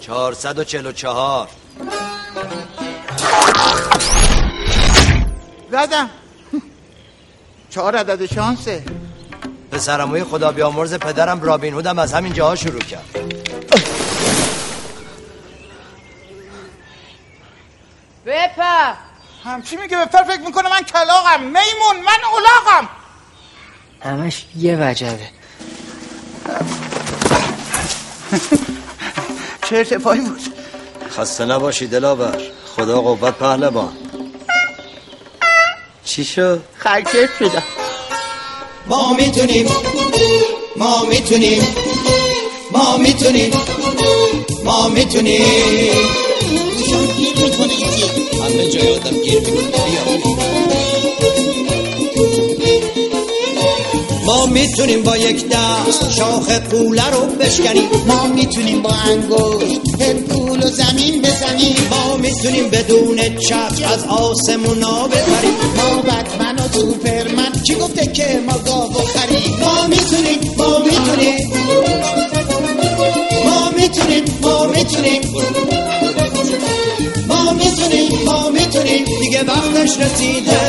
چهارصد 0.00 0.58
و 0.58 0.64
چهل 0.64 0.86
و 0.86 0.92
چهار. 0.92 1.48
زدم. 5.70 6.10
چهار 7.70 7.96
عدد 7.96 8.26
شانسه 8.26 8.82
پسرموی 9.72 10.24
خدا 10.24 10.52
بیامرز 10.52 10.94
پدرم 10.94 11.42
رابین 11.42 11.74
هودم 11.74 11.98
از 11.98 12.12
همین 12.12 12.32
جاها 12.32 12.54
شروع 12.54 12.80
کرد. 12.80 13.43
همچی 19.44 19.76
میگه؟ 19.76 19.96
بپر 19.96 20.22
فکر 20.22 20.40
می‌کنه 20.40 20.70
من 20.70 20.82
کلاقم 20.82 21.40
میمون 21.42 21.96
من 22.04 22.18
اولاقم 22.32 22.88
همش 24.02 24.44
یه 24.56 24.76
وجبه. 24.80 25.18
چه 29.68 29.76
ارتفاعی 29.76 30.20
بود؟ 30.20 30.40
خسته 31.10 31.44
نباشی 31.44 31.86
دلاور. 31.86 32.38
خدا 32.76 33.00
قوت 33.00 33.34
پهلوان. 33.34 33.96
چی 36.04 36.24
شد؟ 36.24 36.64
خرکت 36.78 37.28
شدم 37.38 37.62
ما 38.86 39.12
می‌تونیم. 39.12 39.68
ما 40.76 41.04
می‌تونیم. 41.04 41.74
ما 42.70 42.96
می‌تونیم. 42.96 43.52
ما 44.64 44.88
می‌تونیم. 44.88 45.94
گیر 47.36 47.44
می‌کنه 47.44 47.74
همه 48.44 48.70
جای 48.70 48.88
آدم 48.94 49.16
گیر 49.24 49.40
می‌کنه. 49.40 50.54
ما 54.26 54.46
می‌تونیم 54.46 55.02
با 55.02 55.16
یک 55.16 55.48
دست 55.48 56.10
شاخ 56.16 56.48
قوله 56.50 57.10
رو 57.10 57.26
بشکنیم. 57.26 57.88
ما 58.06 58.26
می‌تونیم 58.26 58.82
با 58.82 58.90
انگشت 58.90 60.14
پول 60.28 60.62
و 60.62 60.70
زمین 60.70 61.22
بزنیم. 61.22 61.76
ما 61.90 62.16
می‌تونیم 62.16 62.70
بدون 62.70 63.38
چتر 63.38 63.84
از 63.94 64.04
آسمونا 64.08 65.08
بپریم 65.08 65.54
ما 65.76 66.02
بتمن 66.02 66.54
و 66.58 66.68
سوپرمن 66.72 67.52
کی 67.66 67.74
گفته 67.74 68.06
که 68.06 68.40
ما 68.46 68.58
گاو 68.58 68.92
خریم؟ 68.92 69.56
ما 69.60 69.86
می‌تونیم 69.86 70.38
ما 70.58 70.78
می‌تونیم. 70.78 71.52
ما 73.44 73.70
می‌تونیم 73.76 74.24
ما 74.42 74.66
می‌تونیم. 74.66 75.22
ما 77.44 77.52
می‌تونیم 77.52 78.24
ما 78.24 78.50
می‌تونیم. 78.50 79.04
دیگه 79.20 79.44
وقتش 79.44 79.98
رسیده. 79.98 80.60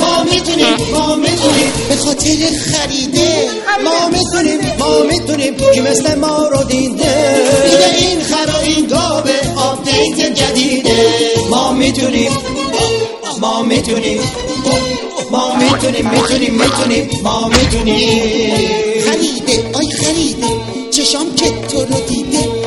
ما 0.00 0.22
می‌تونیم 0.32 0.76
ما 0.92 1.16
می‌تونیم. 1.16 1.72
به 1.88 1.96
خاطر 1.96 2.36
خریده. 2.70 3.48
ما 3.84 4.08
می‌تونیم 4.08 4.58
ما 4.78 5.02
می‌تونیم. 5.02 5.54
که 5.74 5.80
مثل 5.80 6.14
ما 6.14 6.48
رو 6.48 6.64
دیده. 6.64 7.34
دیگه 7.70 8.08
این 8.08 8.20
خرا 8.20 8.60
این 8.60 8.86
گاوه 8.86 9.36
آپدیت 9.56 10.34
جدیده. 10.34 11.06
ما 11.50 11.72
می‌تونیم 11.72 12.32
ما 13.40 13.62
می‌تونیم. 13.62 14.20
ما 15.30 15.54
می‌تونیم 15.56 16.10
می‌تونیم 16.10 16.54
می‌تونیم. 16.54 17.10
ما 17.22 17.48
می‌تونیم. 17.48 18.54
خریده 19.06 19.70
آی 19.78 19.90
خریده. 19.90 20.46
چشام 20.90 21.34
که 21.34 21.44
تو 21.44 21.78
رو 21.78 22.00
دیده. 22.08 22.57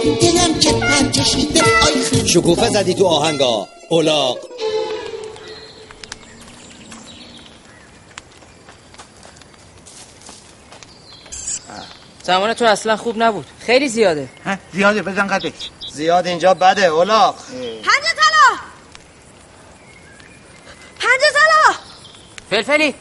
شکوفه 2.34 2.70
زدی 2.70 2.94
تو 2.94 3.08
آهنگا. 3.08 3.68
اولاق 3.90 4.38
تو 12.58 12.66
اصلا 12.66 12.98
خوب 12.98 13.16
نبود. 13.18 13.46
خیلی 13.60 13.88
زیاده. 13.88 14.30
زیاده 14.74 15.02
بزن 15.02 15.28
قدش. 15.28 15.70
زیاد 15.94 16.28
اینجا 16.28 16.54
بده 16.54 16.86
اولاق 16.86 17.36
پنج 17.58 18.04
طلا! 18.18 18.58
پنج 21.00 21.22
طلا! 21.34 21.76
فلفلی. 22.50 22.96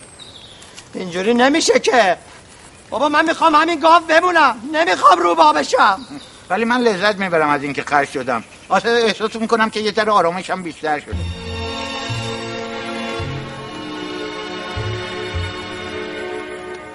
اینجوری 0.94 1.34
نمیشه 1.34 1.80
که. 1.80 2.16
بابا 2.90 3.08
من 3.08 3.24
می‌خوام 3.24 3.54
همین 3.54 3.80
گاو 3.80 4.02
بمونم. 4.02 4.60
نمی‌خوام 4.72 5.18
رو 5.18 5.34
با 5.34 5.52
بشم 5.52 6.00
ولی 6.50 6.64
من 6.64 6.80
لذت 6.80 7.16
می‌برم 7.16 7.48
از 7.48 7.62
اینکه 7.62 7.82
خرج 7.82 8.08
شدم. 8.08 8.44
آخه 8.70 8.88
احساس 8.88 9.36
می‌کنم 9.36 9.70
که 9.70 9.80
یه 9.80 9.92
ذره 9.92 10.12
آرامشم 10.12 10.62
بیشتر 10.62 11.00
شده. 11.00 11.16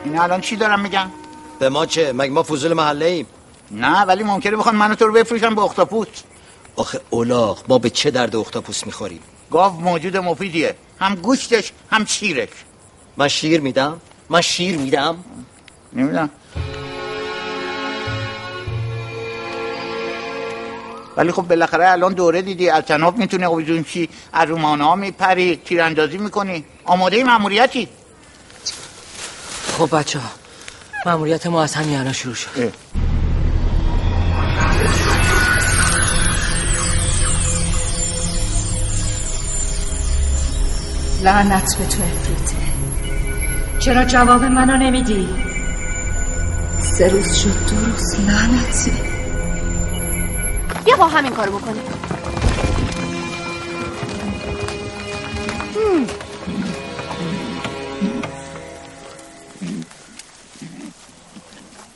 این 0.06 0.20
الان 0.20 0.42
چی 0.42 0.56
دارم 0.56 0.80
میگم 0.80 1.12
به 1.60 1.70
ما 1.70 1.86
چه؟ 1.86 2.14
مگه 2.14 2.32
ما 2.32 2.44
فضول 2.44 2.74
محله 2.74 3.06
ایم؟ 3.06 3.26
نه 3.72 4.02
ولی 4.02 4.24
ممکنه 4.24 4.56
بخوان 4.56 4.76
منو 4.76 4.96
تو 4.96 5.08
رو 5.08 5.14
بفروشن 5.14 5.56
به 5.56 5.62
اختاپوس. 5.62 6.08
آخه 6.76 7.02
اولاق 7.10 7.64
ما 7.68 7.78
به 7.78 7.90
چه 7.90 8.12
درد 8.12 8.36
اختاپوس 8.36 8.86
می‌خوریم؟ 8.86 9.20
گاو 9.52 9.74
موجود 9.82 10.18
مفیدیه. 10.18 10.76
هم 11.00 11.16
گوشتش 11.16 11.72
هم 11.92 12.06
شیرش. 12.06 12.50
من 13.18 13.28
شیر 13.28 13.62
میدم؟ 13.62 14.02
من 14.30 14.42
شیر 14.42 14.78
میدم؟ 14.78 15.24
نمی‌دونم. 15.94 16.30
ولی 21.18 21.32
خب 21.32 21.42
بالاخره 21.42 21.90
الان 21.92 22.14
دوره 22.14 22.42
دیدی 22.42 22.70
از 22.70 22.84
تناب 22.84 23.18
می‌تونه 23.18 23.48
آویزون 23.48 23.84
چی؟ 23.84 24.10
از 24.34 24.50
رومانه 24.50 24.84
ها 24.84 24.96
میپری 24.96 25.62
تیراندازی 25.66 26.18
می‌کنی. 26.18 26.66
آماده 26.86 27.24
مأموریتی؟ 27.24 27.88
خب 29.78 29.98
بچه 29.98 30.20
ها 30.20 30.30
مأموریت 31.06 31.48
ما 31.48 31.64
از 31.64 31.74
همین 31.76 31.98
الان 32.00 32.14
شروع 32.14 32.36
شد. 32.36 32.74
لعنت 41.24 41.78
به 41.78 41.86
تو 41.86 42.04
افریته 42.04 42.56
چرا 43.80 44.06
جواب 44.06 44.44
منو 44.44 44.78
نمیدی؟ 44.78 45.30
سه 46.80 47.08
روز 47.08 47.36
شد 47.36 47.70
دو 47.70 47.86
روز 47.86 48.20
لعنتی. 48.20 49.15
بیا 50.86 50.96
با 50.98 51.08
همین 51.08 51.32
کارو 51.32 51.60
بکنیم. 51.60 51.84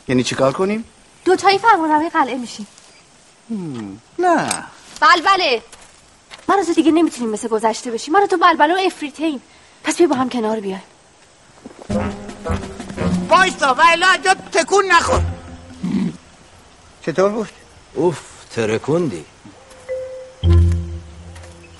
یعنی 0.08 0.23
چیکار 0.23 0.54
کنیم؟ 0.54 0.86
دوتایی 1.25 1.58
فرمانروای 1.58 2.10
قلعه 2.10 2.38
میشیم. 2.38 2.67
نه. 4.19 4.49
بلبله 5.02 5.62
من 6.47 6.60
از 6.60 6.69
دیگه 6.69 6.91
نمی‌تونیم 6.91 7.30
مثل 7.30 7.47
گذشته 7.47 7.91
بشیم. 7.91 8.13
من 8.13 8.23
و 8.23 8.28
تو 8.28 8.38
بلبله 8.38 8.73
و 8.73 8.78
افریته 8.86 9.23
ایم 9.23 9.41
پس 9.84 9.97
بیا 9.97 10.08
با 10.08 10.15
هم 10.15 10.30
کنار 10.30 10.60
بیایم. 10.60 10.84
وایستا 13.30 13.73
و 13.73 13.82
الا 13.91 14.08
تکون 14.52 14.86
نخور. 14.86 15.21
چطور 17.06 17.30
بود؟ 17.30 17.49
اوف. 17.93 18.38
ترکوندی. 18.55 19.25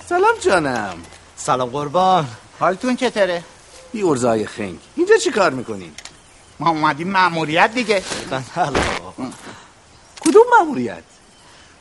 سلام 0.08 0.38
جانم. 0.40 0.98
سلام 1.36 1.68
قربان. 1.68 2.28
حالتون 2.60 2.96
چطوره؟ 2.96 3.44
بی 3.92 4.02
ارزای 4.02 4.46
خنگ 4.46 4.78
اینجا 4.96 5.16
چی 5.16 5.30
کار 5.30 5.50
می‌کنین؟ 5.50 5.92
ما 6.60 6.70
اومدیم 6.70 7.08
مأموریت 7.08 7.70
دیگه. 7.74 8.02
کدوم 10.20 10.44
مأموریت؟ 10.58 11.04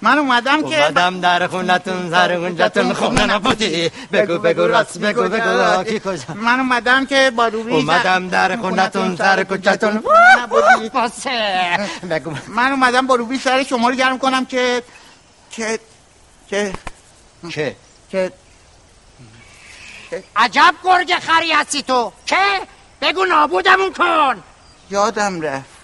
من 0.01 0.17
اومدم 0.17 0.69
که 0.69 0.83
اومدم 0.83 1.19
در 1.21 1.47
خونتون 1.47 2.09
زر 2.09 2.37
خونجتون 2.39 2.93
خونه 2.93 3.25
نبودی 3.25 3.91
بگو 4.13 4.37
بگو 4.37 4.61
راست 4.61 4.99
بگو 4.99 5.23
بگو 5.23 5.49
آکی 5.49 5.99
کجا؟ 5.99 6.33
من 6.35 6.59
اومدم 6.59 7.05
که 7.05 7.31
با 7.35 7.47
روبی 7.47 7.71
اومدم 7.71 8.29
در 8.29 8.57
خونتون 8.57 9.15
سر 9.15 9.43
کوچتون 9.43 10.03
نبودی 10.37 10.89
بگو. 12.09 12.31
من 12.47 12.71
اومدم 12.71 13.07
با 13.07 13.15
روبی 13.15 13.37
سر 13.37 13.63
شما 13.63 13.89
رو 13.89 13.95
گرم 13.95 14.17
کنم 14.17 14.45
که 14.45 14.83
که 15.51 15.79
که. 16.49 16.73
که؟ 17.49 17.75
که. 18.11 18.31
عجب 20.35 20.75
گرگ 20.83 21.13
خری 21.19 21.51
هستی 21.51 21.83
تو. 21.83 22.13
که؟ 22.25 22.35
بگو 23.01 23.25
نابودمون 23.25 23.93
کن. 23.93 24.43
یادم 24.89 25.41
رفت. 25.41 25.79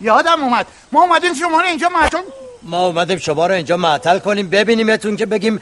یادم 0.00 0.42
اومد. 0.42 0.66
ما 0.92 1.02
اومدیم 1.02 1.34
شما 1.34 1.60
رو 1.60 1.66
اینجا 1.66 1.88
معطل 1.88 2.22
ما 2.64 2.86
اومدیم 2.86 3.18
شما 3.18 3.46
رو 3.46 3.54
اینجا 3.54 3.76
معطل 3.76 4.18
کنیم 4.18 4.48
ببینیمتون 4.48 5.16
که 5.16 5.26
بگیم 5.26 5.60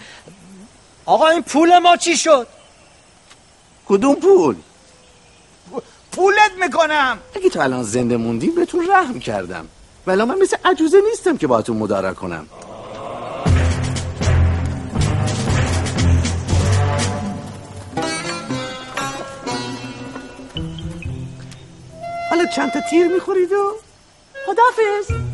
آقا 1.06 1.28
این 1.28 1.42
پول 1.42 1.78
ما 1.78 1.96
چی 1.96 2.16
شد؟ 2.16 2.46
کدوم 3.86 4.14
پول؟ 4.14 4.56
پولت 6.12 6.52
می‌کنم. 6.62 7.18
اگه 7.36 7.48
تو 7.50 7.60
الان 7.60 7.82
زنده 7.82 8.16
موندیم 8.16 8.54
بهتون 8.54 8.88
رحم 8.90 9.18
کردم. 9.18 9.68
ولی 10.06 10.24
من 10.24 10.38
مثل 10.38 10.56
عجوزه 10.64 11.00
نیستم 11.10 11.36
که 11.36 11.46
باهاتون 11.46 11.76
مدارا 11.76 12.14
کنم. 12.14 12.46
حالا 22.30 22.46
چند 22.56 22.72
تا 22.72 22.80
تیر 22.90 23.08
می‌خورید 23.08 23.52
و 23.52 23.74
خدافز 24.46 25.29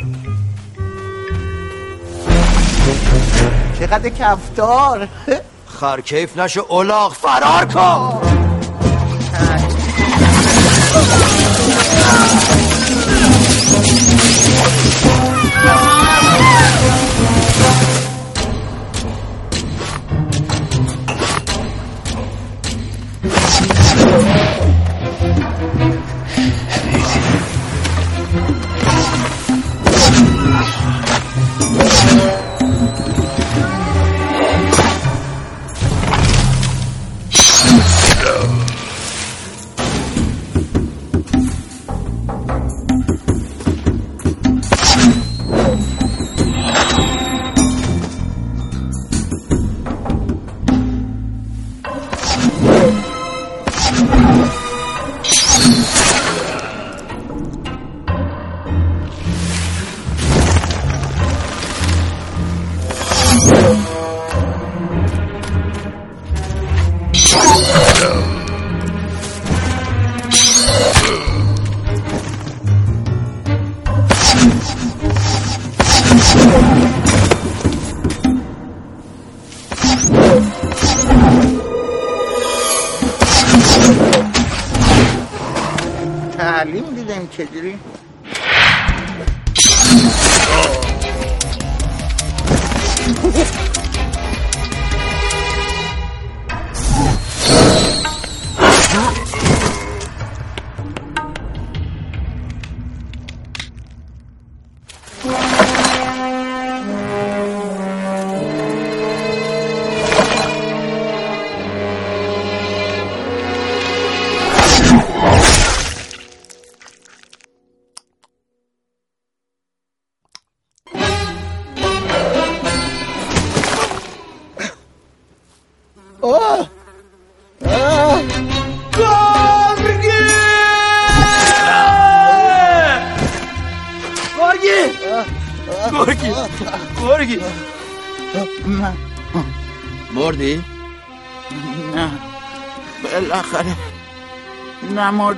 چقدر 3.79 4.09
کفتار 4.09 5.09
خرکیف 5.67 6.39
نشو 6.39 6.67
اولاغ 6.69 7.13
فرار 7.13 7.65
کن! 7.65 8.21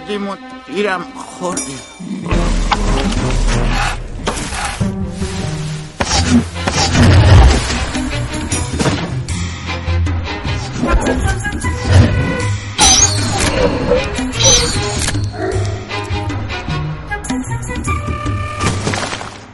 نمردیم 0.08 0.28
و 0.28 0.36
تیرم 0.66 1.04
خوردیم. 1.16 1.78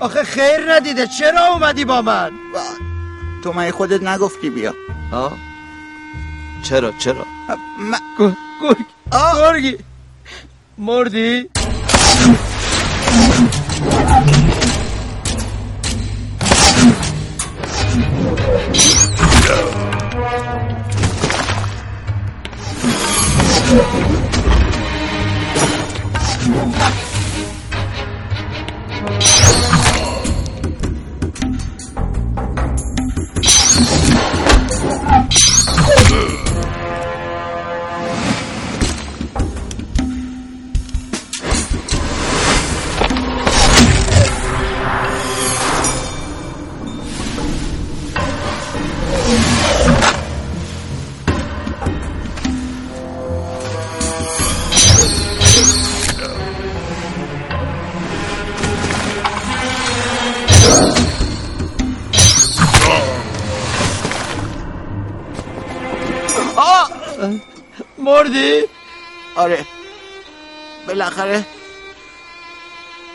آخه 0.01 0.23
خیر 0.25 0.73
ندیده. 0.73 1.07
چرا 1.07 1.47
اومدی 1.47 1.85
با 1.85 2.03
من؟ 2.03 2.31
تو 3.45 3.53
من 3.53 3.71
خودت 3.71 4.03
نگفتی 4.03 4.51
بیا. 4.51 4.75
ها؟ 5.13 5.33
چرا 6.63 6.93
چرا؟ 6.99 7.27
من... 7.79 7.99
گرگ 8.61 8.77
گرگی. 9.13 9.79
مردی؟ 10.79 11.51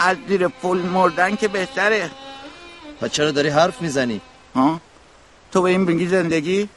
از 0.09 0.17
زیر 0.27 0.47
پل 0.47 0.77
مردن 0.77 1.35
که 1.35 1.47
بهتره. 1.47 2.09
و 3.01 3.07
چرا 3.07 3.31
داری 3.31 3.49
حرف 3.49 3.81
می‌زنی؟ 3.81 4.21
ها؟ 4.55 4.81
تو 5.51 5.61
به 5.61 5.69
این 5.69 5.85
بگی 5.85 6.07
زندگی؟ 6.07 6.69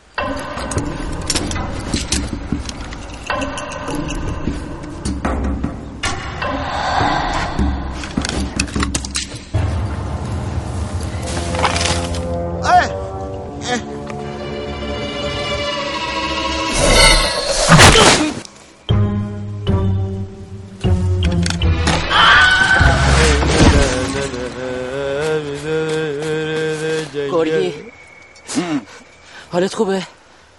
خوبه؟ 29.83 30.07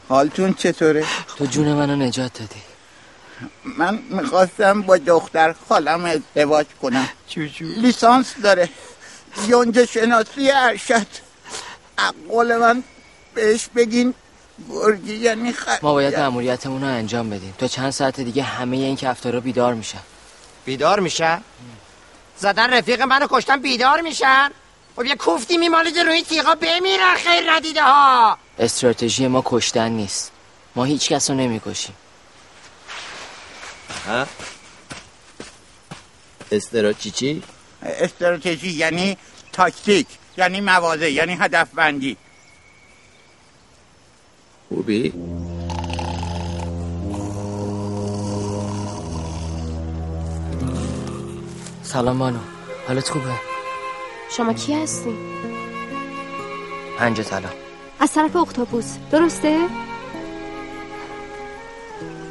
حالتون 0.09 0.53
چطوره؟ 0.53 1.05
تو 1.37 1.45
جون 1.45 1.67
منو 1.73 1.95
نجات 1.95 2.33
دادی. 2.33 2.61
من 3.63 3.99
می‌خواستم 4.09 4.81
با 4.81 4.97
دختر 4.97 5.55
خالم 5.69 6.05
ازدواج 6.05 6.65
کنم. 6.81 7.09
چوچو 7.27 7.65
لیسانس 7.65 8.33
داره. 8.43 8.69
یونج 9.47 9.85
شناسی 9.85 10.51
ارشد. 10.51 11.07
قول 12.29 12.57
من 12.57 12.83
بهش 13.35 13.67
بگین 13.75 14.13
گرگی 14.69 15.15
یعنی 15.15 15.53
خر... 15.53 15.79
ما 15.81 15.93
باید 15.93 16.19
مأموریتمون 16.19 16.81
رو 16.81 16.87
انجام 16.87 17.29
بدیم. 17.29 17.55
تا 17.57 17.67
چند 17.67 17.89
ساعت 17.89 18.19
دیگه 18.19 18.43
همه 18.43 18.77
این 18.77 18.95
کفتارا 18.95 19.39
بیدار 19.39 19.73
میشن. 19.73 20.03
بیدار 20.65 20.99
میشن؟ 20.99 21.41
زدن 22.37 22.73
رفیق 22.73 23.01
منو 23.01 23.27
کشتن 23.29 23.61
بیدار 23.61 24.01
میشن؟ 24.01 24.49
خب 24.95 25.05
یه 25.05 25.15
کوفتی 25.15 25.57
میمالید 25.57 25.99
روی 25.99 26.23
تیغا 26.23 26.55
بمیرن 26.55 27.15
خیر 27.15 27.51
ندیده 27.51 27.83
ها 27.83 28.37
استراتژی 28.59 29.27
ما 29.27 29.41
کشتن 29.45 29.91
نیست. 29.91 30.31
ما 30.75 30.85
هیچ 30.85 31.09
کس 31.09 31.29
رو 31.29 31.35
نمی‌کشیم 31.35 31.95
ها؟ 34.07 34.25
استراتژی 36.51 37.43
استراتژی 37.83 38.69
یعنی 38.69 39.17
تاکتیک 39.53 40.07
یعنی 40.37 40.61
مواضع 40.61 41.11
یعنی 41.11 41.33
هدف 41.39 41.67
بندی. 41.73 42.17
خوبی؟ 44.69 45.13
سلام 51.83 52.19
بانو 52.19 52.39
حالت 52.87 53.09
خوبه؟ 53.09 53.33
شما 54.37 54.53
کی 54.53 54.73
هستی؟ 54.73 55.15
پنج 56.97 57.21
طلا 57.21 57.49
از 58.03 58.13
طرف 58.13 58.35
اختاپوس. 58.35 58.85
درسته؟ 59.11 59.67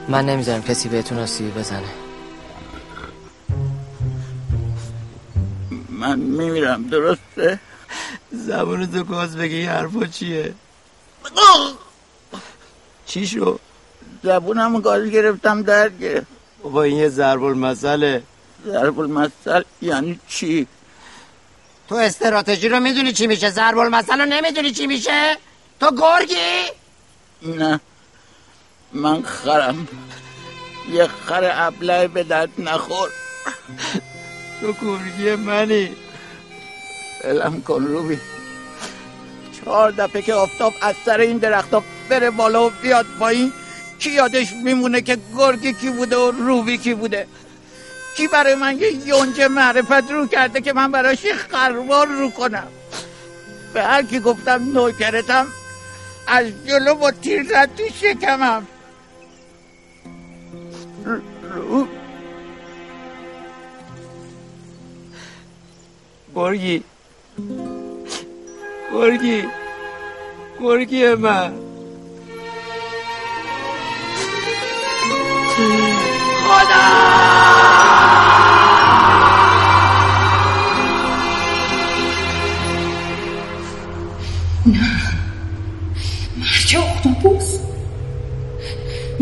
من 0.08 0.26
نمی‌ذارم 0.26 0.62
کسی 0.62 0.88
بهتون 0.88 1.18
آسیبی 1.18 1.50
بزنه. 1.50 1.88
من 5.88 6.18
میمیرم 6.18 6.88
درسته؟ 6.88 7.58
زبون 8.32 8.86
تو 8.86 9.04
کاز 9.04 9.36
بگی 9.36 9.56
این 9.56 9.68
حرفا 9.68 10.06
چیه؟ 10.06 10.54
چی 13.06 13.26
شو؟ 13.26 13.58
زبونم 14.22 14.80
گاز 14.80 15.10
گرفتم 15.10 15.62
درد 15.62 16.00
گرفت. 16.00 16.26
بابا 16.62 16.82
این 16.82 16.96
یه 16.96 17.08
ضرب 17.08 17.44
المثله 17.44 18.22
ضرب 18.66 19.00
المثل 19.00 19.62
یعنی 19.82 20.20
چی؟ 20.28 20.66
تو 21.88 21.94
استراتژی 21.94 22.68
رو 22.68 22.80
می‌دونی 22.80 23.12
چی 23.12 23.26
میشه؟ 23.26 23.50
ضرب 23.50 23.78
المثل 23.78 24.20
رو 24.20 24.26
نمی‌دونی 24.26 24.70
چی 24.72 24.86
میشه؟ 24.86 25.36
تو 25.82 25.90
گرگی؟ 25.90 26.70
نه. 27.42 27.80
من 28.92 29.22
خرم. 29.22 29.88
یه 30.92 31.06
خر 31.26 31.50
ابله 31.52 32.08
به 32.08 32.22
درد 32.22 32.48
نخور. 32.58 33.10
تو 34.60 34.72
گرگی 34.72 35.34
منی. 35.36 35.96
بلم 37.24 37.62
کن 37.62 37.84
روبی. 37.84 38.18
چهار 39.52 39.90
دفعه 39.90 40.22
که 40.22 40.34
آفتاب 40.34 40.74
از 40.82 40.94
سر 41.04 41.20
این 41.20 41.38
درخت 41.38 41.70
بره 42.08 42.30
بالا 42.30 42.66
و 42.66 42.70
بیاد 42.70 43.06
پایین 43.18 43.52
کی 43.98 44.10
یادش 44.10 44.52
میمونه 44.52 45.00
که 45.00 45.18
گرگی 45.38 45.72
کی 45.72 45.90
بوده 45.90 46.16
و 46.16 46.30
روبی 46.30 46.78
کی 46.78 46.94
بوده؟ 46.94 47.26
کی 48.16 48.28
برای 48.28 48.54
من 48.54 48.78
یه 48.78 48.92
یونج 49.06 49.40
معرفت 49.40 50.10
رو 50.10 50.26
کرده 50.26 50.60
که 50.60 50.72
من 50.72 50.92
براش 50.92 51.24
یه 51.24 51.34
خروار 51.34 52.06
رو 52.06 52.30
کنم؟ 52.30 52.68
به 53.74 53.82
هر 53.82 54.02
کی 54.02 54.20
گفتم 54.20 54.72
نوکرتم 54.72 55.46
از 56.32 56.46
جلو 56.66 56.94
با 56.94 57.10
تیر 57.10 57.42
زد 57.42 57.70
تو 57.76 57.84
شکمم. 57.94 58.66
گرگی. 66.34 66.84
گرگی. 68.92 69.48
گرگی 70.60 71.14
من. 71.14 71.52
مرج 76.48 76.72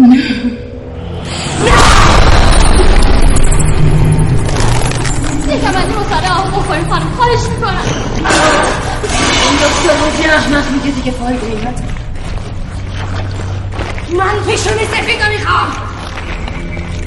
یکم 0.00 0.12
از 5.68 5.84
این 5.88 5.98
مصابه 5.98 6.30
آهو 6.30 6.60
بخوریم 6.60 6.88
خانم 6.88 7.10
خواهش 7.16 7.40
می‌کنم 7.54 7.84
این 9.44 9.56
دکتر 9.56 9.94
روزی 10.04 10.24
احمق 10.24 10.70
میگه 10.70 10.90
دیگه 10.90 11.10
فایده 11.10 11.46
ای 11.46 11.52
من 14.16 14.44
پیشونی 14.46 14.84
سفید 14.84 15.22
رو 15.22 15.28
می‌خوام 15.32 15.68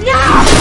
نه! 0.06 0.53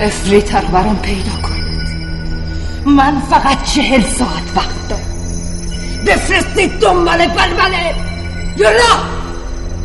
افریت 0.00 0.54
رو 0.54 0.68
برام 0.68 0.96
پیدا 0.96 1.30
کنید 1.42 1.88
من 2.86 3.20
فقط 3.20 3.62
چهل 3.62 4.02
ساعت 4.02 4.56
وقت 4.56 4.88
دارم. 4.88 5.02
بفرستید 6.06 6.78
دنبال 6.78 7.18
بلبله. 7.18 7.94
یلا! 8.56 8.82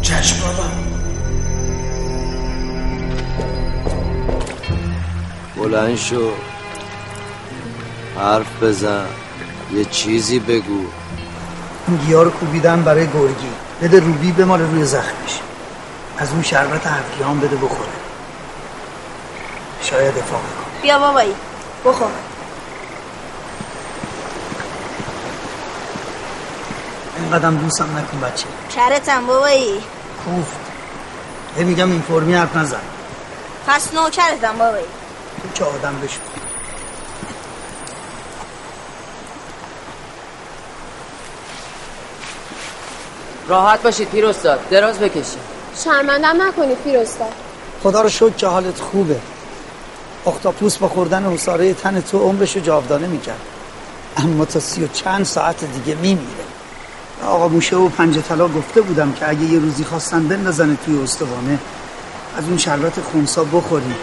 چشم 0.01 0.35
بابا. 0.41 0.69
بلند 5.55 5.95
شو. 5.95 6.31
حرف 8.17 8.63
بزن. 8.63 9.05
یه 9.73 9.85
چیزی 9.85 10.39
بگو. 10.39 10.85
این 11.87 11.97
گیاه 11.97 12.23
رو 12.23 12.29
کوبیدم 12.29 12.83
برای 12.83 13.07
گرگی. 13.07 13.51
بده 13.81 13.99
روبی 13.99 14.31
بمال 14.31 14.61
روی 14.61 14.85
زخمش. 14.85 15.39
از 16.17 16.31
اون 16.31 16.41
شربت 16.43 16.87
هفتگی 16.87 17.23
هم 17.23 17.39
بده 17.39 17.55
بخوره. 17.55 18.10
شاید 19.81 20.13
کنه 20.13 20.81
بیا 20.81 20.99
بابایی. 20.99 21.35
بخور 21.85 22.07
اینقدم 27.17 27.57
دوستم 27.57 27.97
نکن 27.97 28.19
بچه. 28.19 28.45
کرتم 28.75 29.25
بابایی. 29.25 29.83
کوفت 30.25 30.59
هی 31.57 31.63
میگم 31.63 31.91
این 31.91 32.01
فرمی 32.01 32.33
حرف 32.33 32.55
نزن. 32.55 32.81
پس 33.67 33.93
نوکرتم 33.93 34.57
بابایی. 34.57 34.85
تو 35.43 35.49
که 35.53 35.63
آدم 35.63 35.99
بشو. 36.03 36.19
راحت 43.47 43.81
باشید 43.81 44.09
پیر 44.09 44.25
استاد 44.25 44.69
دراز 44.69 44.99
بکشید. 44.99 45.51
شرمندم 45.83 46.41
نکنید 46.41 46.77
پیرستا 46.77 47.25
خدا 47.83 48.01
رو 48.01 48.09
شکر 48.09 48.29
که 48.29 48.47
حالت 48.47 48.79
خوبه. 48.79 49.19
اختاپوس 50.27 50.77
با 50.77 50.87
خوردن 50.87 51.33
حساره 51.33 51.73
تن 51.73 52.01
تو 52.01 52.19
عمرشو 52.19 52.59
جاودانه 52.59 53.07
می‌کرد. 53.07 53.41
اما 54.17 54.45
تا 54.45 54.59
سی 54.59 54.83
و 54.83 54.87
چند 54.87 55.25
ساعت 55.25 55.63
دیگه 55.65 55.95
میمیره. 55.95 56.45
آقا 57.25 57.47
موشه 57.47 57.75
و 57.75 57.89
پنج 57.89 58.19
طلا 58.19 58.47
گفته 58.47 58.81
بودم 58.81 59.13
که 59.13 59.29
اگه 59.29 59.43
یه 59.43 59.59
روزی 59.59 59.83
خواستن 59.83 60.27
بندازن 60.27 60.77
توی 60.85 61.03
استوانه 61.03 61.59
از 62.37 62.43
اون 62.43 62.57
شربت 62.57 63.01
خونسا 63.11 63.43
بخوری 63.43 63.95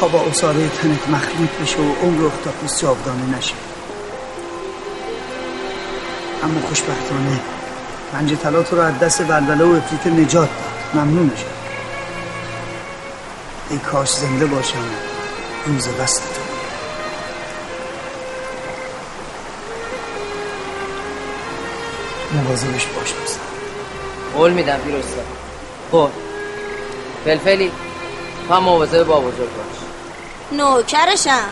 تا 0.00 0.08
با 0.08 0.20
اصاره 0.20 0.68
تنت 0.68 1.08
مخلوط 1.08 1.50
بشه 1.62 1.78
و 1.78 1.94
عمر 2.02 2.26
اختاپوس 2.26 2.80
جاودانه 2.80 3.38
نشه. 3.38 3.54
اما 6.42 6.60
خوشبختانه 6.68 7.40
پنج 8.12 8.34
طلا 8.34 8.62
تو 8.62 8.76
رو 8.76 8.82
از 8.82 8.98
دست 8.98 9.22
بلبله 9.22 9.64
و 9.64 9.76
افریت 9.76 10.06
نجات 10.06 10.48
داد. 10.48 11.04
ممنونشم 11.04 11.46
ای 13.70 13.78
کاش 13.78 14.12
زنده 14.12 14.46
باشم. 14.46 15.15
روز 15.66 15.88
بستتون 15.88 16.44
مواظبش 22.32 22.86
باش 22.86 23.12
بزن 23.12 23.40
قول 24.36 24.52
میدم 24.52 24.78
پیر 24.78 24.96
استاد 24.96 25.24
خب. 25.92 26.10
فلفلی 27.24 27.72
تو 28.48 28.54
هم 28.54 28.62
مواظب 28.62 29.02
با 29.02 29.20
بزرگ 29.20 29.38
باش. 29.38 29.76
نوکرشم. 30.52 31.48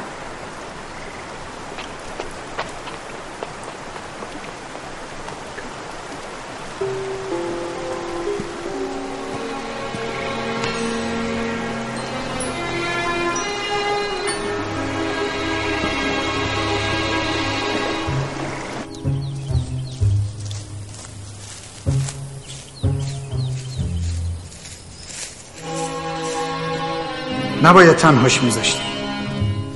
نباید 27.65 27.97
تنهاش 27.97 28.43
میذاشتی. 28.43 28.81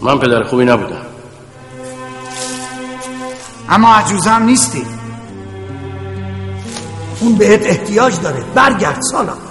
من 0.03 0.18
پدر 0.18 0.43
خوبی 0.43 0.64
نبودم. 0.64 1.07
اما 3.68 3.95
عجوزه 3.95 4.30
هم 4.30 4.43
نیستی. 4.43 4.86
اون 7.20 7.34
بهت 7.34 7.66
احتیاج 7.66 8.20
داره. 8.20 8.45
برگرد 8.55 9.01
سالا. 9.01 9.47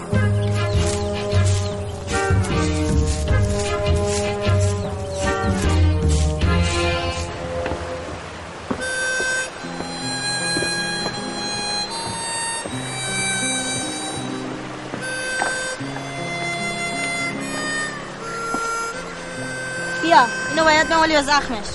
به 21.14 21.22
زخمش. 21.22 21.68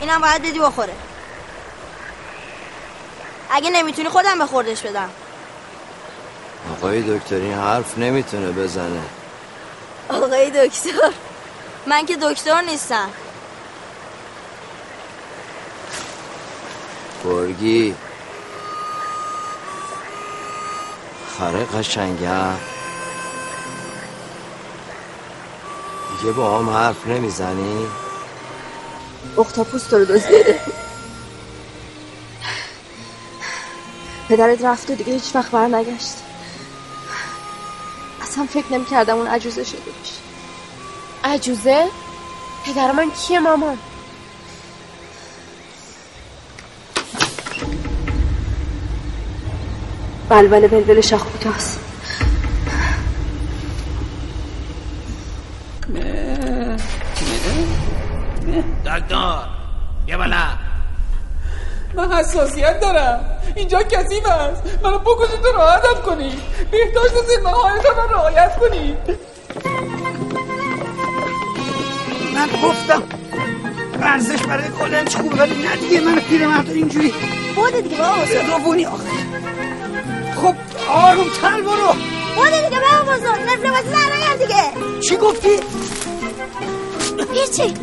اینم 0.00 0.20
باید 0.20 0.42
بدی 0.42 0.58
بخوره. 0.58 0.94
اگه 3.50 3.70
نمی‌تونی 3.70 4.08
خودم 4.08 4.38
به 4.38 4.46
خوردش 4.46 4.80
بدم. 4.80 5.10
آقای 6.72 7.18
دکتر 7.18 7.36
این 7.36 7.54
حرف 7.54 7.98
نمی‌تونه 7.98 8.52
بزنه. 8.52 9.02
آقای 10.08 10.50
دکتر 10.50 10.90
من 11.86 12.06
که 12.06 12.16
دکتر 12.16 12.62
نیستم. 12.62 13.10
گرگی. 17.24 17.94
خره 21.38 21.64
قشنگم 21.64 22.54
دیگه 26.18 26.32
با 26.32 26.58
هم 26.58 26.70
حرف 26.70 27.06
نمی‌زنی؟ 27.06 27.86
اختاپوس 29.38 29.82
تو 29.82 29.96
رو 29.96 30.04
دزدیده 30.04 30.60
پدرت 34.28 34.64
رفت 34.64 34.90
و 34.90 34.94
دیگه 34.94 35.12
هیچ 35.12 35.34
وقت 35.36 35.50
بر 35.50 35.66
نگشت 35.66 36.14
اصلا 38.22 38.46
فکر 38.46 38.72
نمی 38.72 38.84
کردم 38.84 39.16
اون 39.16 39.26
عجوزه 39.26 39.64
شده 39.64 39.78
باشه 39.78 40.22
عجوزه؟ 41.24 41.88
پدر 42.66 42.92
من 42.92 43.10
کیه 43.10 43.40
مامان؟ 43.40 43.78
بلبل 50.28 50.68
بلبل 50.68 51.00
شاخ 51.00 51.24
کوتاست 51.24 51.81
دکتر. 59.00 59.38
یه 60.06 60.16
بالا. 60.16 60.36
من 61.94 62.12
حساسیت 62.12 62.80
دارم. 62.80 63.20
اینجا 63.54 63.82
کثیف 63.82 64.26
است. 64.26 64.62
منو 64.82 64.98
بکشید 64.98 65.44
و 65.44 65.52
راحتم 65.58 66.02
کنید 66.06 66.38
بهداشت 66.70 67.14
زیر 67.28 67.40
هایتان 67.46 68.08
رو 68.08 68.14
رعایت 68.14 68.56
کنید 68.56 69.18
من 72.34 72.46
گفتم 72.62 73.02
ورزش 74.00 74.42
برای 74.42 74.68
کلنج 74.68 75.16
خوبه 75.16 75.36
ولی 75.36 75.54
نه 75.62 75.76
دیگه 75.76 76.00
من 76.00 76.20
پیرمرد 76.20 76.70
اینجوری. 76.70 77.14
بوده 77.56 77.80
دیگه 77.80 77.96
بابا. 77.96 78.22
بزرگ 78.22 78.46
دوونی 78.46 78.86
آخه. 78.86 79.08
خب 80.42 80.54
آروم 80.88 81.26
تر 81.42 81.60
برو. 81.60 81.94
بوده 82.36 82.68
دیگه 82.68 82.80
بابا 82.80 83.12
بزرگ. 83.12 83.40
نفل 83.46 83.70
بازی 83.70 83.90
در 83.90 84.36
دیگه. 84.46 85.00
چی 85.00 85.16
گفتی؟ 85.16 85.60
هیچی 87.32 87.74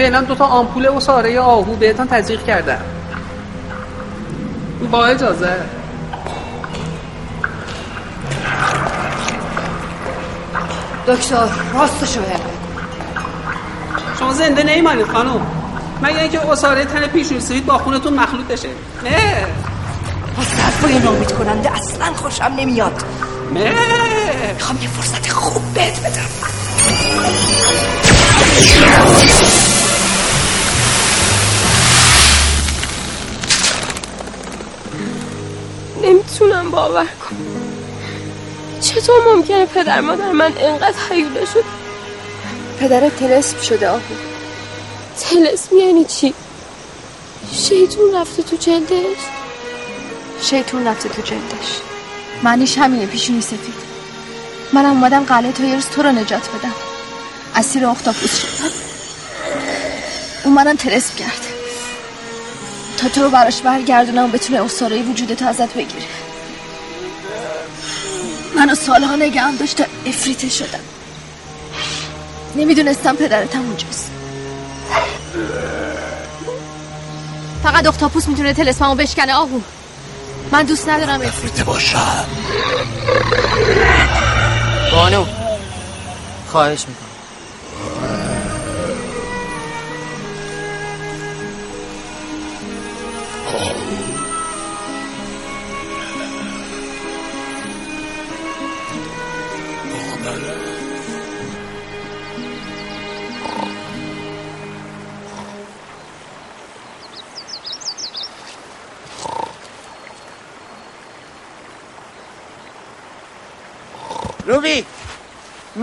فعلا 0.00 0.20
دوتا 0.20 0.44
آمپول 0.44 0.88
و 0.88 1.00
ساره 1.00 1.40
آهو 1.40 1.74
بهتان 1.74 2.08
تزریق 2.08 2.44
کردم. 2.44 2.78
با 4.90 5.06
اجازه. 5.06 5.56
دکتر 11.06 11.36
راستشو 11.74 12.20
بگو. 12.20 12.38
شما 14.18 14.32
زنده 14.32 14.62
نیمانید 14.62 15.06
خانم. 15.06 15.46
مگه 16.02 16.20
اینکه 16.20 16.50
اصاره 16.50 16.84
تن 16.84 17.06
پیشونی 17.06 17.40
سفید 17.40 17.66
با 17.66 17.78
خونتون 17.78 18.14
مخلوط 18.14 18.46
بشه؟ 18.46 18.68
نه. 19.04 19.46
از 20.40 20.60
حرفای 20.60 20.98
نامید 20.98 21.32
کننده 21.32 21.72
اصلا 21.76 22.14
خوشم 22.14 22.52
نمیاد. 22.58 23.02
نه. 23.54 23.74
می‌خوام 24.54 24.78
یه 24.82 24.88
فرصت 24.88 25.28
خوب 25.30 25.62
بهت 25.74 26.00
بدم. 26.00 26.26
باور 36.70 37.04
کنم 37.04 37.60
چطور 38.80 39.34
ممکنه 39.34 39.66
پدر 39.66 40.00
مادر 40.00 40.32
من 40.32 40.52
انقدر 40.58 40.98
حیوله 41.10 41.44
شد؟ 41.44 41.64
پدرت 42.80 43.16
تلسم 43.16 43.60
شده 43.60 43.88
آهو 43.88 44.00
تلسم 45.20 45.76
یعنی 45.76 46.04
چی؟ 46.04 46.34
شیطون 47.52 48.14
رفته 48.14 48.42
تو 48.42 48.56
جلدش؟ 48.56 49.18
شیطون 50.42 50.86
رفته 50.86 51.08
تو 51.08 51.22
جلدش. 51.22 51.80
معنیش 52.42 52.78
همینه 52.78 53.06
پیشونی 53.06 53.40
سفید. 53.40 53.74
منم 54.72 54.90
اومدم 54.90 55.24
قلعه 55.24 55.52
تا 55.52 55.64
یه 55.64 55.74
روز 55.74 55.86
تو 55.86 56.02
رو 56.02 56.12
نجات 56.12 56.48
بدم. 56.48 56.74
اسیر 57.54 57.86
اختاپوس 57.86 58.38
شدم. 58.38 58.70
اون 60.44 60.54
منم 60.54 60.76
تلسم 60.76 61.14
کرد. 61.16 61.46
تا 62.98 63.08
تو 63.08 63.22
رو 63.22 63.30
براش 63.30 63.60
برگردونم 63.60 64.24
و 64.24 64.28
بتونه 64.28 64.64
اصاره 64.64 65.02
وجودتو 65.02 65.46
ازت 65.46 65.74
بگیره. 65.74 66.04
منو 68.60 68.74
سالها 68.74 69.16
نگه 69.16 69.56
داشت 69.56 69.76
تا 69.76 69.84
افریته 70.06 70.48
شدم. 70.48 70.80
نمی‌دونستم 72.56 73.16
پدرتم 73.16 73.60
اونجاست. 73.60 74.10
فقط 77.62 77.86
اختاپوس 77.86 78.28
می‌تونه 78.28 78.52
تلسممو 78.52 78.94
بشکنه 78.94 79.34
آهو. 79.34 79.60
من 80.52 80.62
دوست 80.62 80.88
ندارم 80.88 81.20
افریته 81.20 81.64
باشم. 81.64 82.24
بانو 84.92 85.24
خواهش 86.52 86.80
می‌کنم. 86.88 87.09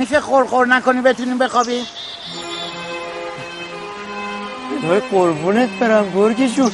میشه 0.09 0.21
خورخور 0.21 0.67
نکنی 0.67 1.01
بتونیم 1.01 1.37
بخوابیم؟ 1.37 1.85
دای 4.83 4.99
قربونت 4.99 5.69
برم 5.69 6.11
گرگی 6.15 6.49
جون. 6.49 6.71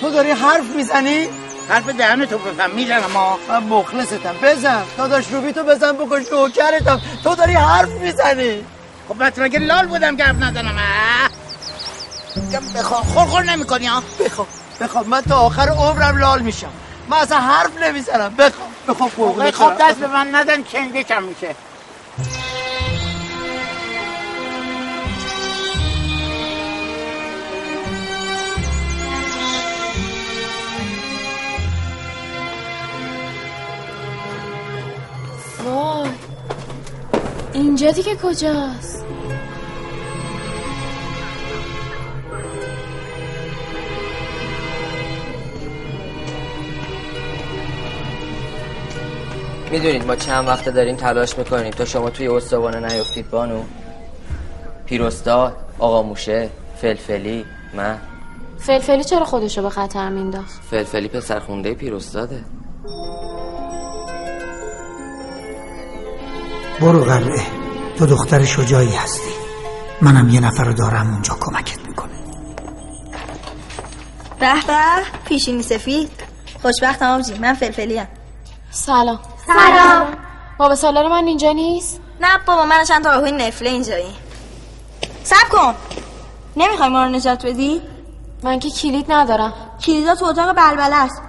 تو 0.00 0.10
داری 0.10 0.30
حرف 0.30 0.64
می‌زنی؟ 0.76 1.28
حرف 1.68 1.88
دهن 1.88 2.26
تو 2.26 2.38
بفهم 2.38 2.70
می‌زنم 2.70 3.10
ما 3.14 3.38
من 3.48 3.62
مخلصتم. 3.62 4.34
بزن. 4.42 4.82
داداش 4.98 5.32
روبی 5.32 5.52
تو 5.52 5.62
بزن 5.62 5.92
بکن 5.92 6.24
شوکرتم. 6.24 7.00
تو 7.24 7.34
داری 7.34 7.54
حرف 7.54 7.88
می‌زنی. 7.88 8.64
خب 9.08 9.24
بس 9.24 9.38
مگه 9.38 9.58
لال 9.58 9.86
بودم 9.86 10.16
که 10.16 10.24
حرف 10.24 10.36
نزنم 10.36 10.80
بخواب. 12.76 13.04
خورخور 13.04 13.42
نمی 13.42 13.64
کنی 13.64 13.86
ها 13.86 14.02
بخواب 14.24 14.46
بخواب. 14.80 15.08
من 15.08 15.20
تا 15.20 15.38
آخر 15.38 15.68
عمرم 15.68 16.18
لال 16.18 16.42
میشم. 16.42 16.70
من 17.08 17.16
اصلا 17.16 17.38
حرف 17.38 17.82
نمی‌زنم. 17.82 18.34
بخواب 18.38 18.68
بخواب 18.88 19.10
قربونت 19.16 19.54
خب 19.54 19.72
دست 19.80 19.96
به 19.96 20.06
من 20.06 20.30
نزن 20.30 20.62
چنگه 20.62 21.02
کم 21.02 21.22
میشه. 21.22 21.54
اینجا 37.52 37.90
دیگه 37.90 38.16
کجاست؟ 38.22 39.04
می‌دونید 49.70 50.06
ما 50.06 50.16
چند 50.16 50.48
وقت 50.48 50.68
داریم 50.68 50.96
تلاش 50.96 51.38
می‌کنیم 51.38 51.70
تا 51.70 51.84
شما 51.84 52.10
توی 52.10 52.28
استوانه 52.28 52.94
نیفتید 52.94 53.30
بانو. 53.30 53.62
پیروستا 54.86 55.52
آقا 55.78 56.02
موشه 56.02 56.48
فلفلی 56.76 57.44
من 57.74 57.98
فلفلی 58.58 59.04
چرا 59.04 59.24
خودشو 59.24 59.62
به 59.62 59.70
خطر 59.70 60.08
مینداخت؟ 60.08 60.62
فلفلی 60.70 61.08
پسر 61.08 61.18
پسرخونده 61.18 61.74
پیروستاده. 61.74 62.44
برو 66.80 67.04
قلعه 67.04 67.46
تو 67.98 68.06
دختر 68.06 68.44
شجاعی 68.44 68.96
هستی. 68.96 69.30
منم 70.02 70.28
یه 70.28 70.40
نفر 70.40 70.64
رو 70.64 70.72
دارم 70.72 71.12
اونجا 71.12 71.36
کمکت 71.40 71.78
می‌کنه. 71.88 72.10
به 74.40 74.54
به 74.66 74.80
پیشینی 75.24 75.62
سفید. 75.62 76.10
خوشبختم 76.62 77.06
آبجی 77.06 77.38
من 77.38 77.54
فلفلیم. 77.54 78.08
سلام. 78.70 79.18
سلام. 79.46 80.06
بابا 80.58 80.74
سالار 80.74 81.08
من 81.08 81.26
اینجا 81.26 81.52
نیست؟ 81.52 82.00
نه 82.20 82.38
بابا 82.46 82.64
من 82.64 82.84
چند 82.84 83.04
تا 83.04 83.10
آقای 83.10 83.32
نفله 83.32 83.70
اینجایی 83.70 84.14
سب 85.22 85.48
کن. 85.52 85.74
نمی‌خوای 86.56 86.88
ما 86.88 87.04
رو 87.04 87.08
نجات 87.08 87.46
بدی؟ 87.46 87.82
من 88.42 88.58
که 88.58 88.70
کلید 88.70 89.12
ندارم. 89.12 89.52
کلیدا 89.86 90.14
تو 90.14 90.24
اتاق 90.24 90.56
بلبله 90.56 90.96
است. 90.96 91.22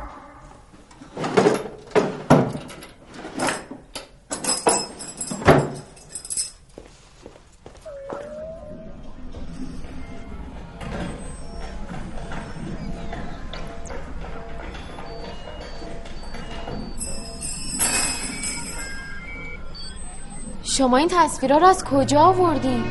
شما 20.82 20.98
این 20.98 21.10
تصویرها 21.12 21.58
رو 21.58 21.68
از 21.68 21.84
کجا 21.84 22.20
آوردین؟ 22.20 22.84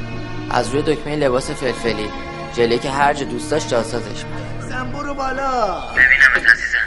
از 0.51 0.69
روی 0.69 0.83
دکمه 0.83 1.17
لباس 1.17 1.51
فلفلی. 1.51 2.09
جلوی 2.55 2.79
که 2.79 2.91
هر 2.91 3.15
جا 3.15 3.25
دوست 3.25 3.51
داشت 3.51 3.69
جاسازش 3.69 4.25
زن 4.61 4.93
برو 4.93 5.15
بالا. 5.15 5.81
ببینم 5.91 6.51
عزیزم. 6.53 6.79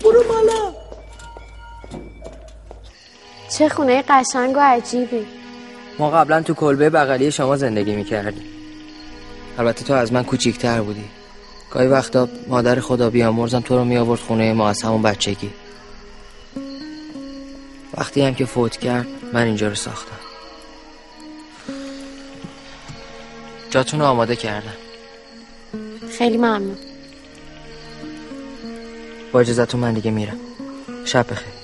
برو 0.00 0.22
بالا. 0.28 0.72
چه 3.58 3.68
خونه 3.68 4.04
قشنگ 4.08 4.56
و 4.56 4.60
عجیبی. 4.60 5.26
ما 5.98 6.10
قبلا 6.10 6.42
تو 6.42 6.54
کلبه 6.54 6.90
بغلی 6.90 7.30
شما 7.30 7.56
زندگی 7.56 7.96
می‌کردیم. 7.96 8.44
البته 9.58 9.84
تو 9.84 9.94
از 9.94 10.12
من 10.12 10.24
کوچیکتر 10.24 10.80
بودی. 10.80 11.17
گاهی 11.70 11.88
وقتا 11.88 12.28
مادر 12.48 12.80
خدا 12.80 13.10
بیامرزم 13.10 13.60
تو 13.60 13.76
رو 13.76 13.84
می 13.84 13.96
آورد 13.96 14.20
خونه 14.20 14.52
ما 14.52 14.68
از 14.68 14.82
همون 14.82 15.02
بچگی. 15.02 15.50
وقتی 17.98 18.22
هم 18.22 18.34
که 18.34 18.44
فوت 18.44 18.76
کرد 18.76 19.06
من 19.32 19.42
اینجا 19.42 19.68
رو 19.68 19.74
ساختم. 19.74 20.18
جاتون 23.70 24.00
رو 24.00 24.06
آماده 24.06 24.36
کردم. 24.36 24.76
خیلی 26.18 26.36
ممنون. 26.36 26.76
با 29.32 29.40
اجازتون 29.40 29.80
من 29.80 29.94
دیگه 29.94 30.10
میرم. 30.10 30.38
شب 31.04 31.30
بخیر. 31.30 31.57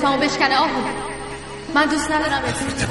تلسمو 0.00 0.18
بشکنه 0.18 0.58
آهو 0.58 0.82
من 1.74 1.86
دوست 1.86 2.10
ندارم 2.10 2.44
افریته 2.44 2.86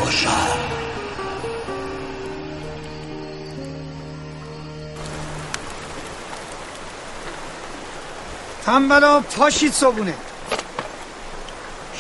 تنبلا 8.66 9.20
پاشید 9.20 9.74
صبونه 9.74 10.14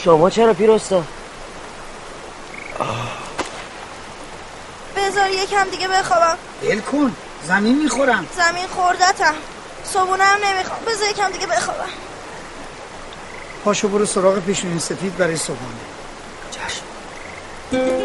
شما 0.03 0.29
چرا 0.29 0.53
پیرستا؟ 0.53 1.03
بذار 4.95 5.29
یکم 5.29 5.69
دیگه 5.71 5.87
بخوابم. 5.87 6.37
ول 6.63 6.79
کن 6.79 7.15
زمین 7.47 7.83
می‌خورم. 7.83 8.27
زمین 8.37 8.67
خوردتم. 8.67 9.33
صبونه 9.83 10.23
هم 10.23 10.39
نمی‌خوام. 10.45 10.79
بذار 10.87 11.09
یکم 11.09 11.31
دیگه 11.31 11.47
بخوابم. 11.47 11.89
پاشو 13.63 13.87
برو 13.87 14.05
سراغ 14.05 14.39
پیشونی 14.39 14.79
سفید 14.79 15.17
برای 15.17 15.35
صبحانه. 15.35 15.79
چشم. 16.51 17.98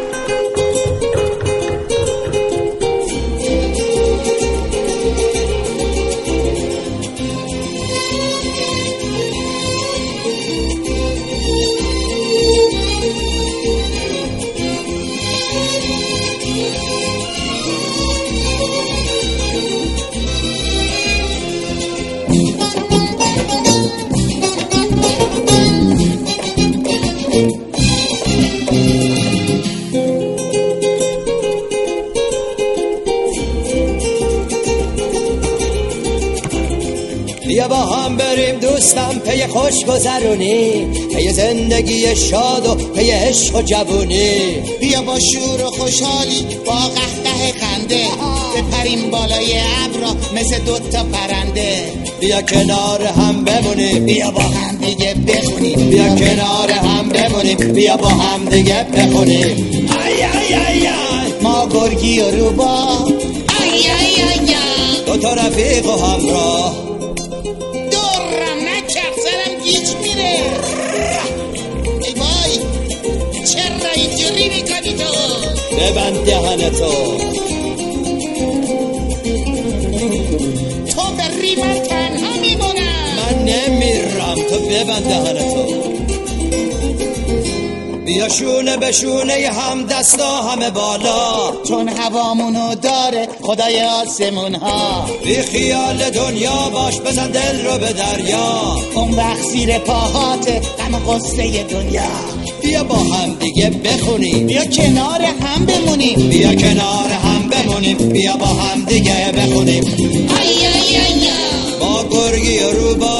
بیا 37.67 37.75
با 37.77 37.85
هم 37.85 38.17
بریم 38.17 38.59
دوستم 38.59 39.21
پی 39.25 39.47
خوش 39.47 39.85
گذرونی 39.85 40.85
پی 41.15 41.29
زندگی 41.29 42.15
شاد 42.15 42.67
و 42.67 42.75
پی 42.75 43.09
عشق 43.09 43.55
و 43.55 43.61
جوونی. 43.61 44.39
بیا 44.79 45.01
با 45.01 45.19
شور 45.19 45.65
و 45.65 45.69
خوشحالی 45.69 46.45
با 46.65 46.71
قهقه 46.71 47.59
خنده. 47.59 48.05
بپریم 48.55 49.11
بالای 49.11 49.53
ابرا 49.85 50.15
مثل 50.35 50.59
دوتا 50.59 51.03
پرنده. 51.03 51.91
بیا 52.19 52.41
کنار 52.41 53.03
هم 53.03 53.43
بمونیم 53.43 54.05
بیا 54.05 54.31
با 54.31 54.41
هم 54.41 54.77
دیگه 54.77 55.13
بخونیم 55.27 55.89
بیا 55.89 56.15
کنار 56.15 56.71
هم 56.71 57.09
بمونیم 57.09 57.73
بیا 57.73 57.97
با 57.97 58.07
هم 58.07 58.45
دیگه 58.45 58.83
بخونیم 58.83 59.89
ای 60.05 60.23
ای 60.23 60.53
ای 60.53 60.87
ما 61.41 61.67
گرگی 61.67 62.19
و 62.19 62.31
روبا. 62.31 62.87
ای 63.63 63.69
ای 63.69 64.21
ای 64.21 64.55
دو 65.05 65.17
تا 65.17 65.33
رفیق 65.33 65.85
و 65.85 65.91
همراه. 65.91 66.94
ببند 75.79 76.25
دهنتو 76.25 77.17
تو. 80.95 81.03
بری 81.17 81.55
من 81.55 81.79
تنها 81.79 82.39
میمونم. 82.41 83.05
من 83.17 83.43
نمیرم. 83.43 84.35
تو 84.49 84.59
ببند 84.59 85.07
دهنتو 85.07 85.85
بیا 88.05 88.29
شونه 88.29 88.77
به 88.77 88.91
شونه 88.91 89.33
هم 89.33 89.85
دستا 89.85 90.41
همه 90.41 90.69
بالا. 90.69 91.51
چون 91.67 91.89
هوامونو 91.89 92.75
داره 92.75 93.27
خدای 93.41 93.81
آسمون 93.81 94.55
ها 94.55 95.05
بی 95.23 95.35
خیال 95.35 96.09
دنیا 96.09 96.69
باش 96.73 96.99
بزن 96.99 97.31
دل 97.31 97.65
رو 97.65 97.77
به 97.77 97.93
دریا. 97.93 98.77
اون 98.95 99.13
وقت 99.13 99.41
زیر 99.41 99.79
پاهاته 99.79 100.59
غم 100.59 100.95
و 100.95 100.99
غصه 100.99 101.63
دنیا. 101.63 102.44
بیا 102.65 102.83
با 102.83 102.95
هم 102.95 103.35
دیگه 103.39 103.69
بخونیم. 103.69 104.47
بیا 104.47 104.65
کنار 104.65 105.21
هم 105.21 105.65
بمونیم. 105.65 106.29
بیا 106.29 106.55
کنار 106.55 107.09
هم 107.09 107.49
بمونیم. 107.49 107.97
بیا 107.97 108.37
با 108.37 108.45
هم 108.45 108.85
دیگه 108.85 109.31
بخونیم. 109.37 109.83
ای 109.83 110.67
ای 110.67 110.95
ای 110.95 111.05
ای. 111.05 111.29
با 111.79 112.03
گرگی 112.09 112.59
و 112.59 112.69
روبا. 112.71 113.17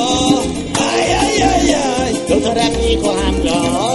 ای 0.96 1.44
ای 1.44 1.74
ای 1.74 2.14
دو 2.30 2.40
تا 2.40 2.54
رفیق 2.54 3.06
و 3.06 3.12
همراه. 3.12 3.95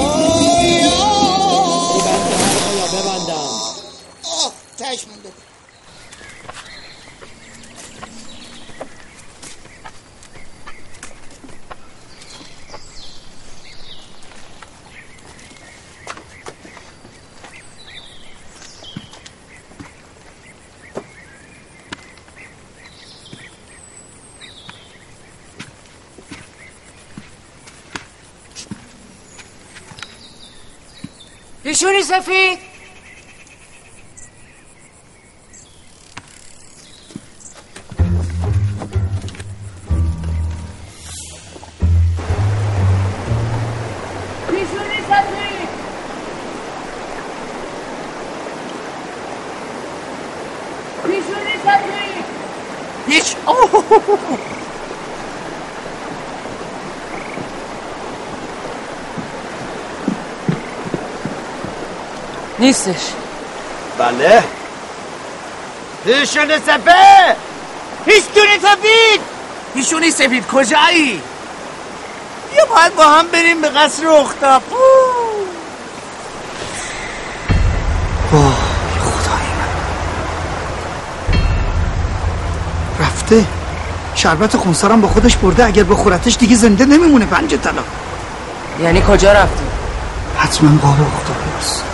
پیشونی 31.80 32.02
سفید. 32.02 32.69
نیستش. 62.60 63.00
بله. 63.98 64.44
پیشونی 66.04 66.58
سفید 66.66 67.36
پیشونی 68.04 68.58
سفید 68.62 69.20
پیشونی 69.74 70.10
سفید 70.10 70.46
کجایی؟ 70.46 71.22
یا 72.56 72.64
باید 72.74 72.96
با 72.96 73.04
هم 73.04 73.28
بریم 73.28 73.60
به 73.60 73.68
قصر 73.68 74.06
اختاپو 74.06 74.76
وای 78.32 78.42
خدای 79.00 79.46
من. 79.58 79.70
رفته. 83.06 83.44
شربت 84.14 84.56
خونسارم 84.56 85.00
با 85.00 85.08
خودش 85.08 85.36
برده. 85.36 85.64
اگر 85.64 85.84
بخورتش 85.84 86.36
دیگه 86.36 86.56
زنده 86.56 86.84
نمیمونه. 86.84 87.26
پنج 87.26 87.54
طلا. 87.54 87.82
یعنی 88.80 89.02
کجا 89.08 89.32
رفتی؟ 89.32 89.64
حتما 90.38 90.78
قاب 90.82 90.96
اختاپوس 91.00 91.89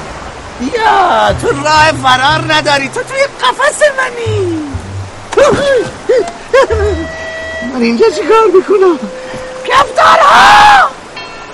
یا 0.61 1.35
تو 1.43 1.49
راه 1.49 1.93
فرار 2.03 2.55
نداری. 2.55 2.89
تو 2.89 3.01
توی 3.03 3.23
قفس 3.41 3.83
منی. 3.99 4.63
من 7.75 7.83
اینجا 7.83 8.07
چیکار 8.07 8.47
می‌کنم؟ 8.57 8.99
کفتارها! 9.69 10.89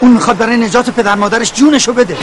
اون 0.00 0.10
می‌خواد 0.10 0.36
برای 0.36 0.56
نجات 0.56 0.90
پدر 0.90 1.14
مادرش 1.14 1.52
جونشو 1.52 1.92
بده. 1.92 2.16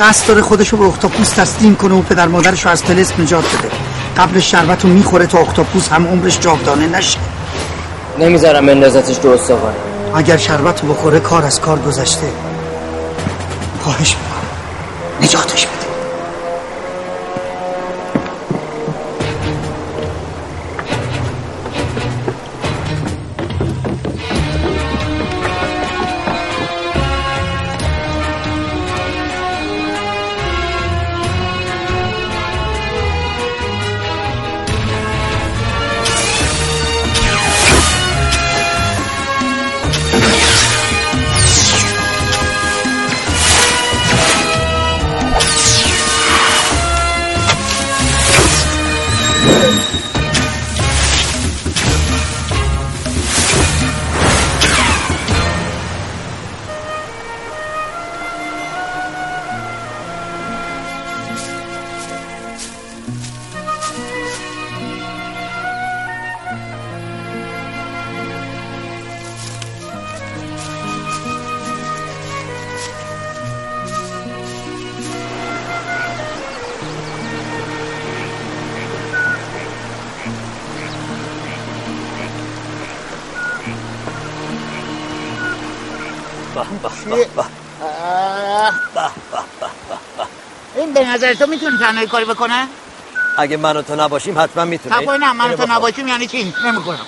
قصد 0.00 0.26
داره 0.28 0.42
خودشو 0.42 0.76
به 0.76 0.84
اختاپوس 0.84 1.30
تسلیم 1.30 1.76
کنه 1.76 1.94
و 1.94 2.02
پدر 2.02 2.26
مادرشو 2.26 2.68
از 2.68 2.82
تلس 2.82 3.12
نجات 3.18 3.44
بده. 3.44 3.70
قبل 4.16 4.40
شربتو 4.40 4.88
می‌خوره 4.88 5.26
تا 5.26 5.38
اختاپوس 5.38 5.88
هم 5.88 6.06
عمرش 6.06 6.38
جاودانه 6.40 6.86
نشه. 6.86 7.18
نمی‌ذارم 8.18 8.66
بندازتش 8.66 9.16
تو 9.16 9.28
استخوان. 9.28 9.74
اگر 10.14 10.36
شربتو 10.36 10.86
بخوره 10.86 11.20
کار 11.20 11.44
از 11.44 11.60
کار 11.60 11.78
گذشته. 11.78 12.26
خواهش 13.82 14.16
می‌کنم. 14.16 14.48
نجاتش 15.20 15.66
تو 91.36 91.46
می‌تونه 91.46 91.78
تنهایی 91.78 92.06
کاری 92.06 92.24
بکنه؟ 92.24 92.68
اگه 93.38 93.56
من 93.56 93.76
و 93.76 93.82
تو 93.82 93.96
نباشیم 93.96 94.38
حتما 94.38 94.64
می‌تونه 94.64 94.94
خب 94.94 95.10
نه 95.10 95.32
من 95.32 95.50
و 95.50 95.56
تو 95.56 95.66
نباشیم 95.72 96.08
یعنی 96.08 96.26
چی؟ 96.26 96.54
نمی‌کنم. 96.64 97.06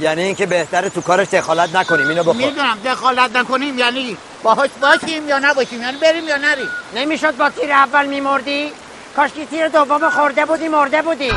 یعنی 0.00 0.22
اینکه 0.22 0.46
بهتره 0.46 0.88
تو 0.88 1.00
کارش 1.00 1.28
دخالت 1.28 1.76
نکنیم 1.76 2.08
اینو 2.08 2.22
بخور. 2.22 2.36
می‌دونم 2.36 2.78
دخالت 2.84 3.36
نکنیم 3.36 3.78
یعنی 3.78 4.16
باهاش 4.42 4.70
باشیم 4.80 5.28
یا 5.28 5.38
نباشیم 5.38 5.82
یعنی 5.82 5.96
بریم 5.96 6.28
یا 6.28 6.36
نریم. 6.36 6.68
نمی‌شد 6.94 7.36
با 7.36 7.50
تیر 7.50 7.72
اول 7.72 8.06
میمردی؟ 8.06 8.72
کاش 9.16 9.30
که 9.32 9.46
تیر 9.46 9.68
دوم 9.68 10.10
خورده 10.10 10.44
بودی 10.44 10.68
مرده 10.68 11.02
بودی. 11.02 11.32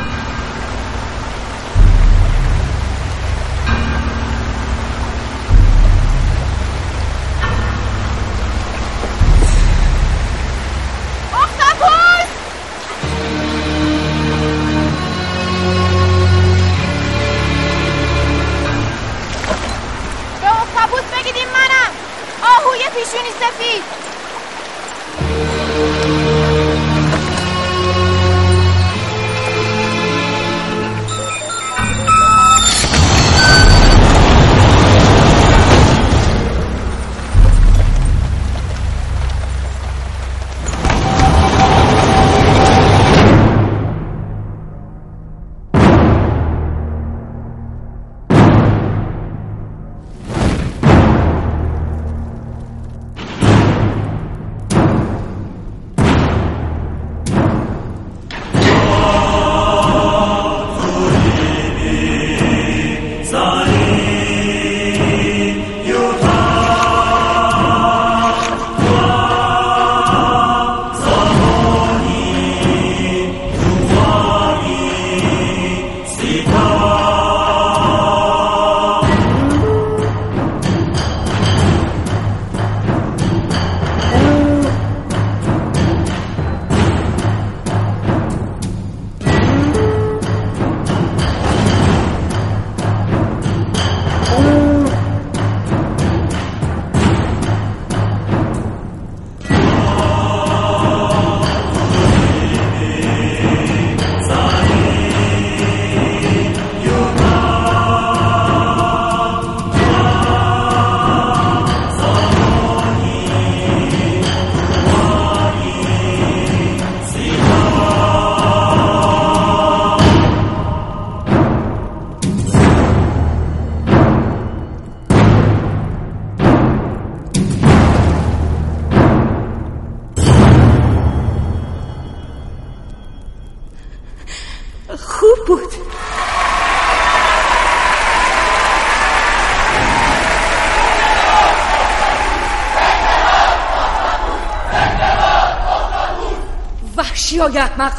های 147.39 147.57
احمق 147.57 147.93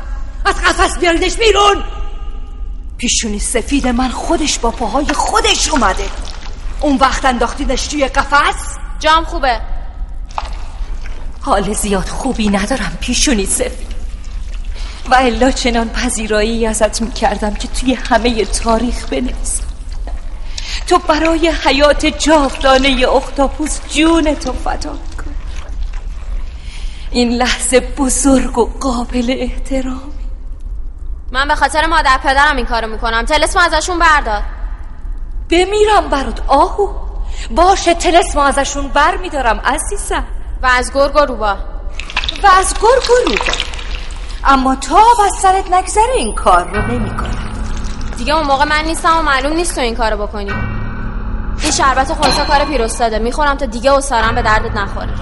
از 0.44 0.54
قفس 0.54 0.98
بیاریدش 0.98 1.36
بیرون. 1.36 1.84
پیشونی 2.98 3.38
سفید 3.38 3.88
من 3.88 4.08
خودش 4.08 4.58
با 4.58 4.70
پاهای 4.70 5.06
خودش 5.06 5.68
اومده. 5.68 6.04
اون 6.80 6.96
وقت 6.96 7.24
انداختیدش 7.24 7.86
توی 7.86 8.08
قفس؟ 8.08 8.76
جام 8.98 9.24
خوبه. 9.24 9.60
حال 11.40 11.74
زیاد 11.74 12.08
خوبی 12.08 12.48
ندارم 12.48 12.98
پیشونی 13.00 13.46
سفید. 13.46 13.90
و 15.10 15.14
الا 15.14 15.50
چنان 15.50 15.88
پذیرایی 15.88 16.66
ازت 16.66 17.00
می‌کردم 17.00 17.54
که 17.54 17.68
توی 17.68 17.94
همه 17.94 18.44
تاریخ 18.44 19.06
بنویسم. 19.06 19.64
تو 20.86 20.98
برای 20.98 21.48
حیات 21.48 22.06
جاودانه 22.06 23.06
اختاپوس 23.08 23.78
جون 23.94 24.34
تو 24.34 24.52
فدا. 24.52 24.98
این 27.10 27.32
لحظه 27.32 27.80
بزرگ 27.80 28.58
و 28.58 28.70
قابل 28.80 29.34
احترام 29.38 30.12
من 31.32 31.48
به 31.48 31.54
خاطر 31.54 31.86
مادر 31.86 32.18
پدرم 32.24 32.56
این 32.56 32.66
کارو 32.66 32.88
می‌کنم. 32.88 33.24
تلسم 33.24 33.60
ازشون 33.60 33.98
بردار. 33.98 34.42
بمیرم 35.50 36.08
برات 36.10 36.40
آهو. 36.48 36.88
باشه 37.50 37.94
تلسم 37.94 38.38
ازشون 38.38 38.88
بر 38.88 39.16
میدارم 39.16 39.60
عزیزم. 39.60 40.24
و 40.62 40.66
از 40.66 40.92
گرگ 40.94 41.16
و 41.16 41.18
روبا 41.18 41.56
و 42.42 42.46
از 42.58 42.74
گرگ 42.74 43.10
و 43.10 43.30
روبا 43.30 43.52
اما 44.44 44.74
تا 44.74 44.98
از 45.24 45.32
سرت 45.42 45.72
نگذره 45.72 46.14
این 46.16 46.34
کار 46.34 46.64
رو 46.64 46.82
نمی 46.82 47.10
دیگه 48.18 48.34
اون 48.34 48.46
موقع 48.46 48.64
من 48.64 48.84
نیستم 48.84 49.18
و 49.18 49.22
معلوم 49.22 49.52
نیست 49.52 49.74
تو 49.74 49.80
این 49.80 49.96
کارو 49.96 50.26
بکنی. 50.26 50.52
این 51.62 51.72
شربت 51.72 52.12
خونسا 52.12 52.44
کار 52.44 52.64
پیروستاده 52.64 53.18
می‌خورم 53.18 53.56
تا 53.56 53.66
دیگه 53.66 53.92
اصارم 53.92 54.34
به 54.34 54.42
دردت 54.42 54.76
نخوره. 54.76 55.14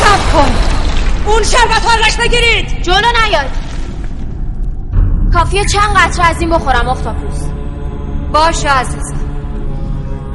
سب 0.00 0.32
کن. 0.32 0.77
اون 1.28 1.42
شربت 1.42 1.84
ها 1.84 1.94
رش 2.06 2.16
بگیرید. 2.16 2.82
جلو 2.82 3.06
نیاد. 3.24 3.50
کافیه 5.32 5.64
چند 5.64 5.96
قطره 5.96 6.24
از 6.26 6.40
این 6.40 6.50
بخورم 6.50 6.88
اختاپوس. 6.88 7.38
باشه 8.32 8.68
عزیزم. 8.68 9.18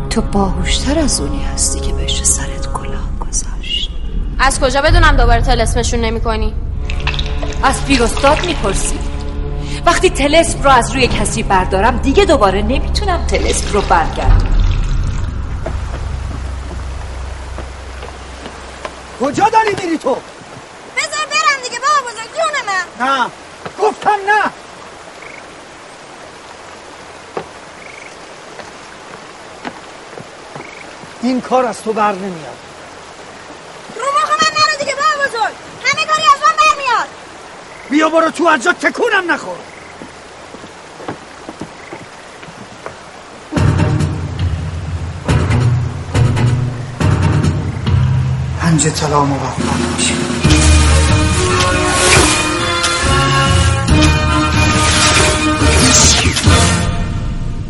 تو 0.10 0.22
باهوشتر 0.22 1.00
از 1.00 1.20
اونی 1.20 1.44
هستی 1.44 1.80
که 1.80 1.94
بهش 1.94 2.24
سرت 2.24 2.74
کلاه 2.74 3.10
گذاشت. 3.20 3.92
از 4.40 4.60
کجا 4.60 4.82
بدونم 4.82 5.18
دوباره 5.18 5.42
تلسمشون 5.42 6.00
نمی 6.00 6.22
کنی؟ 6.22 6.54
از 7.64 7.86
پیروستاد 7.86 8.46
می‌پرسی. 8.46 9.00
وقتی 9.86 10.10
تلسم 10.10 10.64
رو 10.64 10.70
از 10.70 10.92
روی 10.92 11.08
کسی 11.08 11.44
بردارم 11.44 11.98
دیگه 11.98 12.26
دوباره 12.26 12.62
نمی‌تونم 12.62 13.26
تلسم 13.28 13.74
رو 13.74 13.82
برگردم 13.82 14.48
کجا 19.22 19.50
داری 19.50 19.70
میری 19.84 19.98
تو؟ 19.98 20.18
دیگه 21.74 21.86
بابا 21.86 22.12
بزرگ 22.12 22.30
جون 22.34 22.66
من؟ 22.66 23.06
نه. 23.08 23.32
گفتم 23.80 24.10
نه. 24.10 24.52
این 31.22 31.42
کار 31.42 31.66
از 31.66 31.82
تو 31.82 31.94
بر 31.94 32.12
نمیاد. 32.12 32.58
رو 33.96 34.06
مخ 34.06 34.30
من 34.30 34.48
نرو 34.60 34.80
دیگه 34.80 34.96
بابا 34.96 35.28
بزرگ. 35.28 35.54
همه 35.84 36.06
کاری 36.06 36.24
از 36.24 36.40
من 36.42 36.56
برمیاد. 36.58 37.08
بیا 37.90 38.10
برو 38.10 38.32
تو 38.32 38.48
از 38.48 38.64
جا 38.64 38.74
تکونم 38.74 39.32
نخور. 39.32 39.58
پنج 48.62 48.88
طلا 48.88 49.26
موفق 49.26 49.96
میشه. 49.98 50.43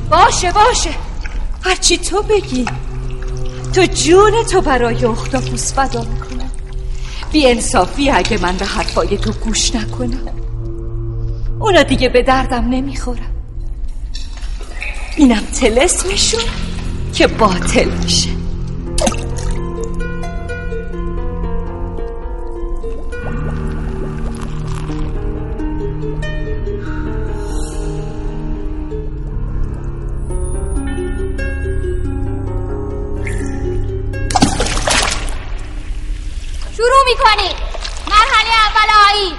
باشه 0.09 0.51
باشه. 0.51 0.89
هرچی 1.61 1.97
تو 1.97 2.21
بگی. 2.21 2.65
تو 3.75 3.85
جون 3.85 4.43
تو 4.51 4.61
برای 4.61 5.05
اختاپوس 5.05 5.73
فدا 5.73 6.01
می‌کنم. 6.01 6.51
بی 7.31 7.47
انصافی 7.47 8.09
اگه 8.09 8.37
من 8.41 8.57
به 8.57 8.65
حرفای 8.65 9.17
تو 9.17 9.31
گوش 9.31 9.75
نکنم. 9.75 10.29
اونا 11.59 11.83
دیگه 11.83 12.09
به 12.09 12.23
دردم 12.23 12.69
نمی‌خورم 12.69 13.35
اینم 15.17 15.43
تلسمشون 15.59 16.43
که 17.13 17.27
باطل 17.27 17.89
میشه. 17.89 18.29
شروع 37.13 37.29
می‌کنی. 37.35 37.55
مرحله 38.07 38.53
اول 38.67 38.89
آیی. 39.09 39.29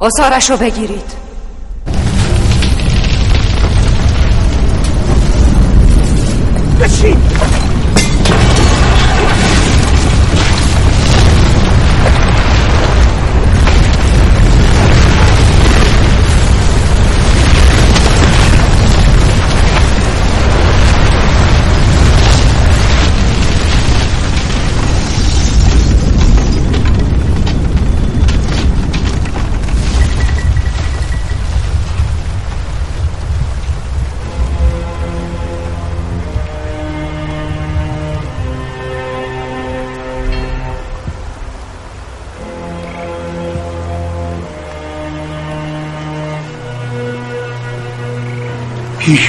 اصارش 0.00 0.50
رو 0.50 0.56
بگیرید. 0.56 1.19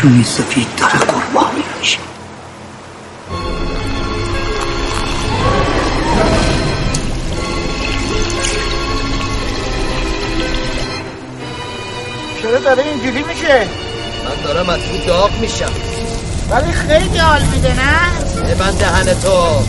پیشونی 0.02 0.24
سفید 0.24 0.68
داره 0.78 1.00
قربانی 1.00 1.64
میشه. 1.80 1.98
چرا 12.42 12.60
داره 12.60 12.84
اینجوری 12.84 13.24
میشه؟ 13.24 13.68
من 14.26 14.44
دارم 14.44 14.70
از 14.70 14.80
تو 14.80 15.06
داغ 15.08 15.40
میشم. 15.40 15.72
ولی 16.50 16.72
خیلی 16.72 17.18
حال 17.18 17.42
میده 17.42 17.74
نه؟ 17.74 18.46
ببند 18.54 18.78
دهن 18.78 19.14
تو. 19.14 19.64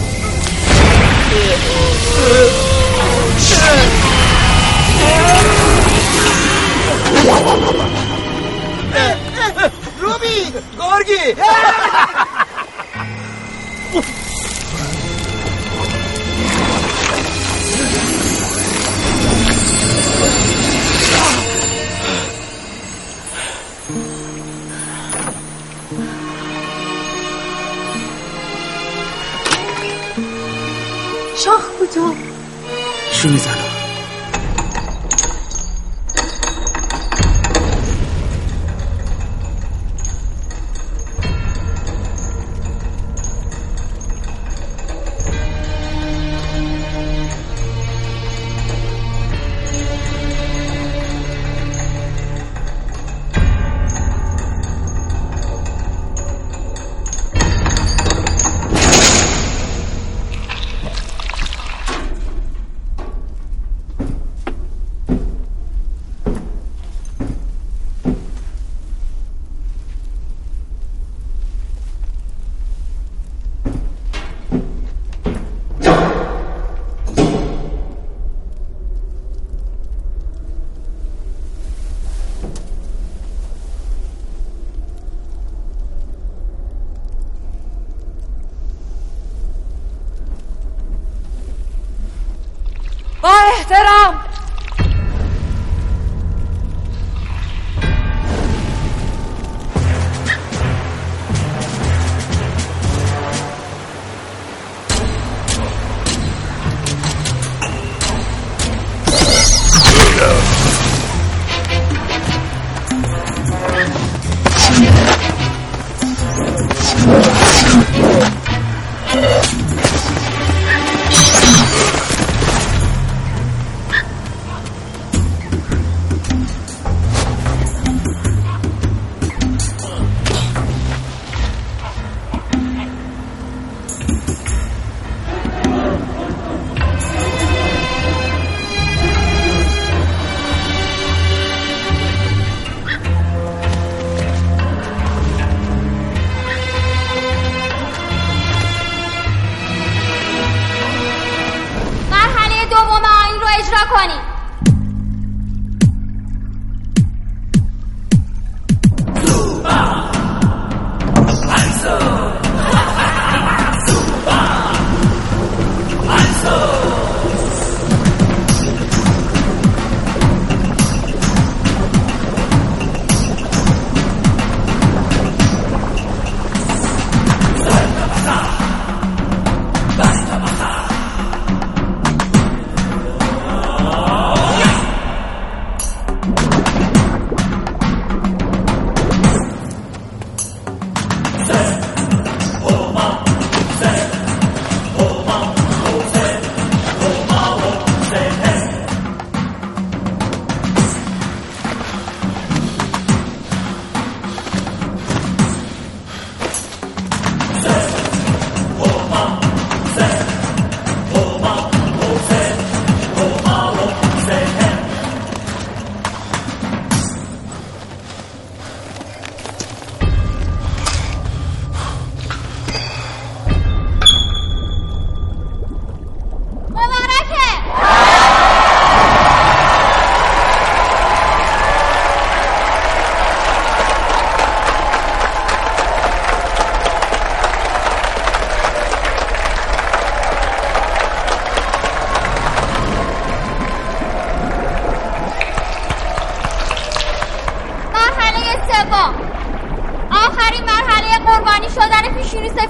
روبی 10.22 10.52
گرگی 10.78 11.42
شاخ 31.36 31.68
کجا؟ 31.80 32.14
شو 33.12 33.28
می‌زنم 33.28 33.71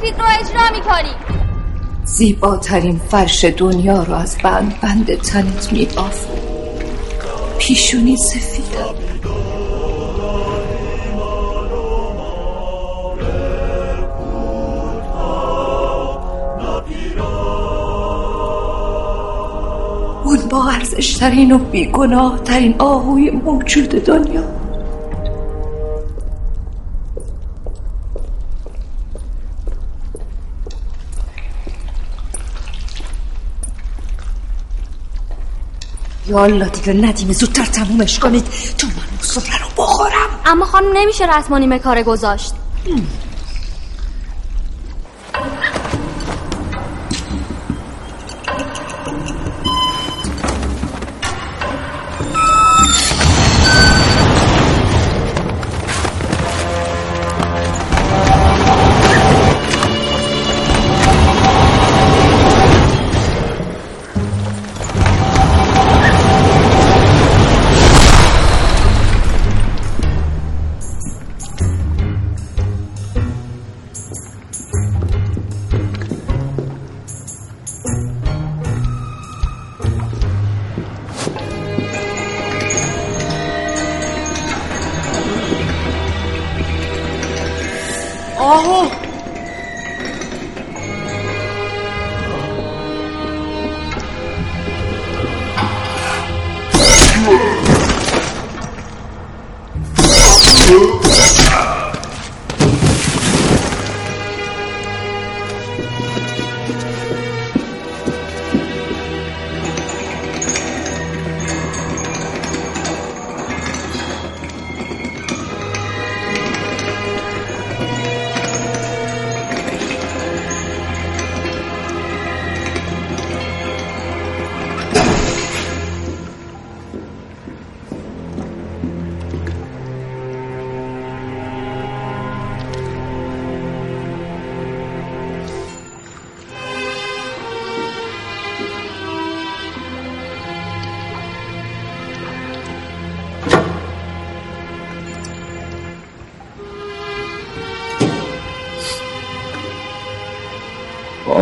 سفید 0.02 0.20
رو 0.20 0.26
اجرا 0.40 0.76
می‌کنی. 0.76 1.14
زیباترین 2.04 3.00
فرش 3.08 3.44
دنیا 3.44 4.02
رو 4.02 4.14
از 4.14 4.36
بند 4.44 4.80
بند 4.80 5.14
تنت 5.14 5.72
میبافم 5.72 6.28
پیشونی 7.58 8.16
سفیدم 8.16 8.94
اون 20.24 20.38
با 20.50 20.64
ارزشترین 20.70 21.52
و 21.52 21.58
بیگناه 21.58 22.40
ترین 22.44 22.74
آهوی 22.78 23.30
موجود 23.30 23.88
دنیا. 23.88 24.61
یالا 36.32 36.68
دیگه 36.68 36.92
ندیم 36.92 37.32
زودتر 37.32 37.64
تمومش 37.64 38.18
کنید. 38.18 38.44
تو 38.78 38.86
من 38.86 38.92
اون 38.92 39.44
رو 39.62 39.82
بخورم. 39.82 40.40
اما 40.46 40.64
خانم 40.64 40.90
نمیشه 40.94 41.24
رسم 41.24 41.52
و 41.52 41.58
نیمه 41.58 41.78
کار 41.78 42.02
گذاشت. 42.02 42.52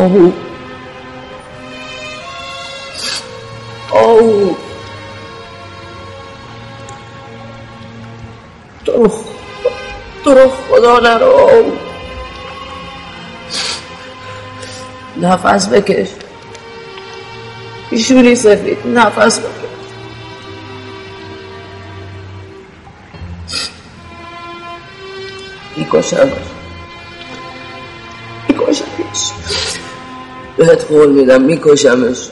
آهو 0.01 0.33
آهو 3.93 4.55
تو 8.85 8.93
رو 8.93 9.11
تو 10.25 10.35
رو 10.35 10.49
خدا 10.49 10.99
نرو 10.99 11.77
نفس 15.17 15.69
بکش 15.69 16.09
پیشونی 17.91 18.35
سفید 18.35 18.79
نفس 18.87 19.41
بکش 19.41 19.51
میکشمش 25.77 26.40
بهت 30.61 30.85
قول 30.85 31.11
میدم 31.13 31.43
میکشمش. 31.43 32.29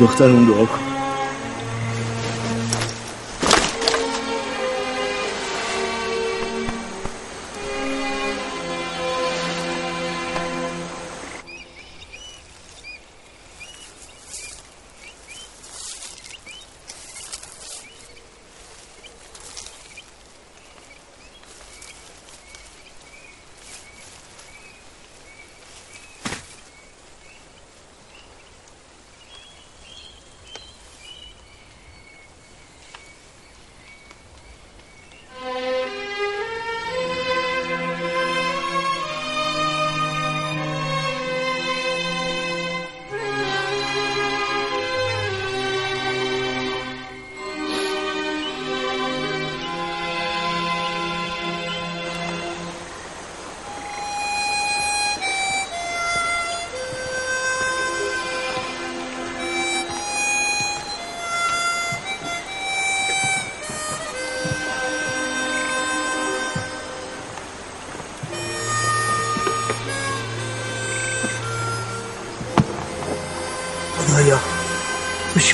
دخترمون 0.00 0.44
دعا 0.44 0.66
کن. 0.66 0.93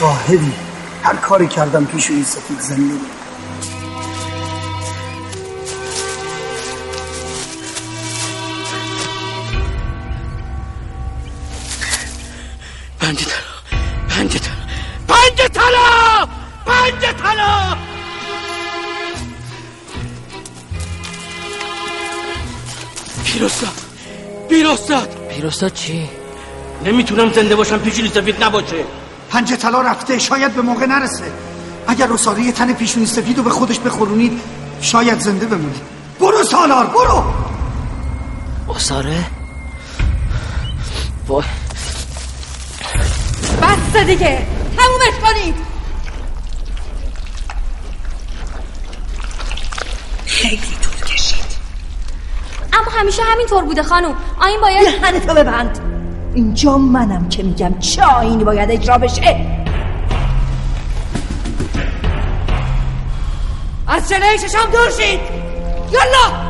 شاهدی. 0.01 0.53
هر 1.03 1.17
کاری 1.17 1.49
کردم 1.49 1.85
پیش 1.85 2.11
این 2.11 2.25
سفید 2.25 2.61
زنده 2.61 2.95
بود. 2.95 3.11
پنج 13.01 13.25
طلا 13.25 13.35
پنج 14.09 14.37
طلا 14.37 14.55
پنج 15.09 15.39
طلا 15.53 16.27
پنج 16.67 17.03
طلا 17.23 17.77
پیروستاد 23.25 23.71
پیروستاد 24.49 25.29
پیروستاد 25.29 25.73
چی؟ 25.73 26.09
نمی‌تونم 26.85 27.33
زنده 27.33 27.57
باشم 27.57 27.79
پیشونی 27.79 28.09
سفید 28.09 28.45
نباشه. 28.45 28.85
پنج 29.31 29.55
طلا 29.55 29.81
رفته 29.81 30.19
شاید 30.19 30.55
به 30.55 30.63
موقع 30.63 30.87
نرسه. 30.87 31.33
اگر 31.87 32.07
رساره 32.07 32.53
تن 32.53 32.73
پیشونی 32.73 33.07
سفید 33.07 33.39
رو 33.39 33.43
به 33.43 33.51
خودش 33.51 33.79
بخورونید 33.79 34.41
شاید 34.81 35.19
زنده 35.21 35.47
بمونید. 35.47 35.83
برو 36.21 36.45
سالار 36.45 36.87
برو! 36.87 37.25
اصاره؟ 38.77 39.25
وای 41.27 41.45
بس 43.63 43.97
دیگه. 44.07 44.47
تمومش 44.77 45.33
کنید. 45.33 45.55
خیلی 50.27 50.57
طول 50.57 51.15
کشید. 51.15 51.45
اما 52.73 52.91
همیشه 53.01 53.23
همینطور 53.23 53.65
بوده 53.65 53.83
خانم. 53.83 54.15
آین 54.41 54.61
باید 54.61 55.01
دهن 55.01 55.21
تو 55.21 55.35
ببند 55.35 55.90
اینجا 56.35 56.79
منم 56.79 57.29
که 57.29 57.43
میگم 57.43 57.79
چه 57.79 58.05
آینی 58.05 58.45
باید 58.45 58.71
اجرا 58.71 58.99
بشه. 58.99 59.47
از 63.89 64.09
جلوی 64.09 64.39
ششم 64.39 64.71
دور 64.73 64.91
شید. 64.91 65.21
یالا! 65.93 66.50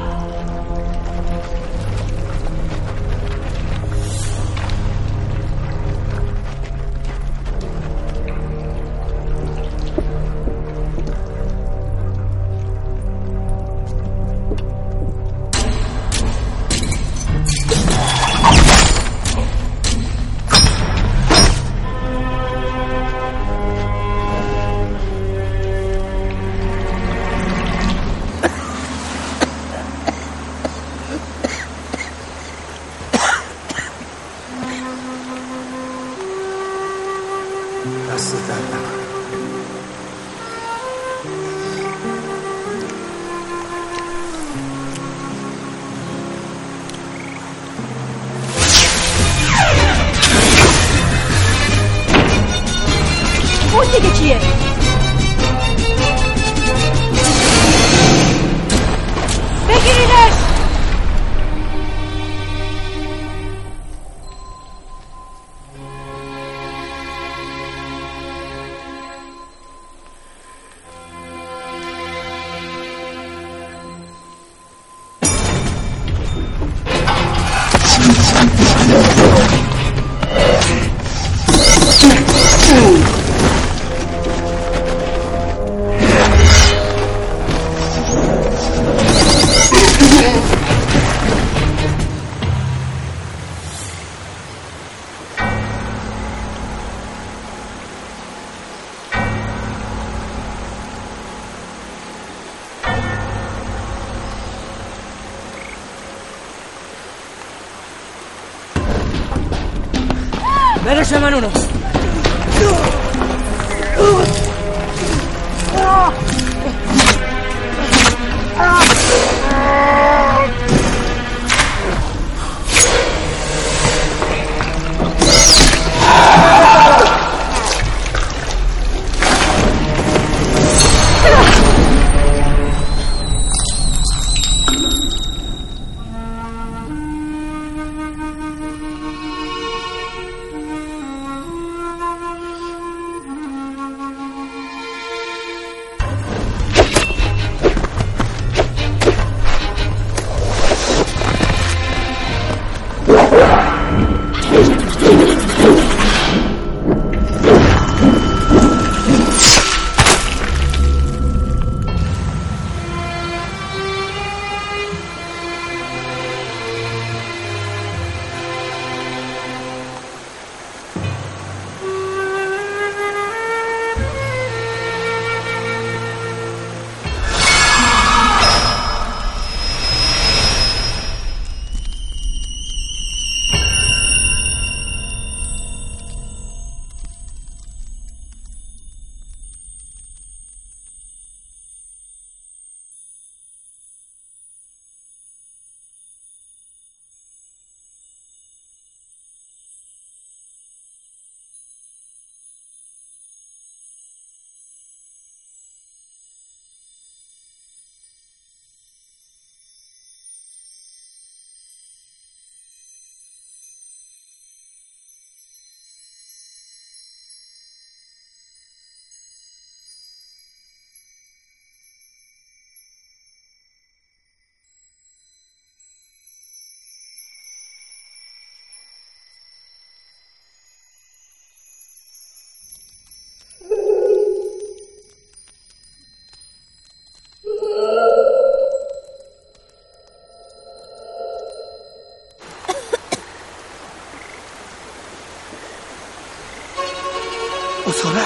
semana 111.11 111.39
1. 111.39 111.60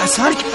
اثر 0.05 0.33
کرد. 0.33 0.51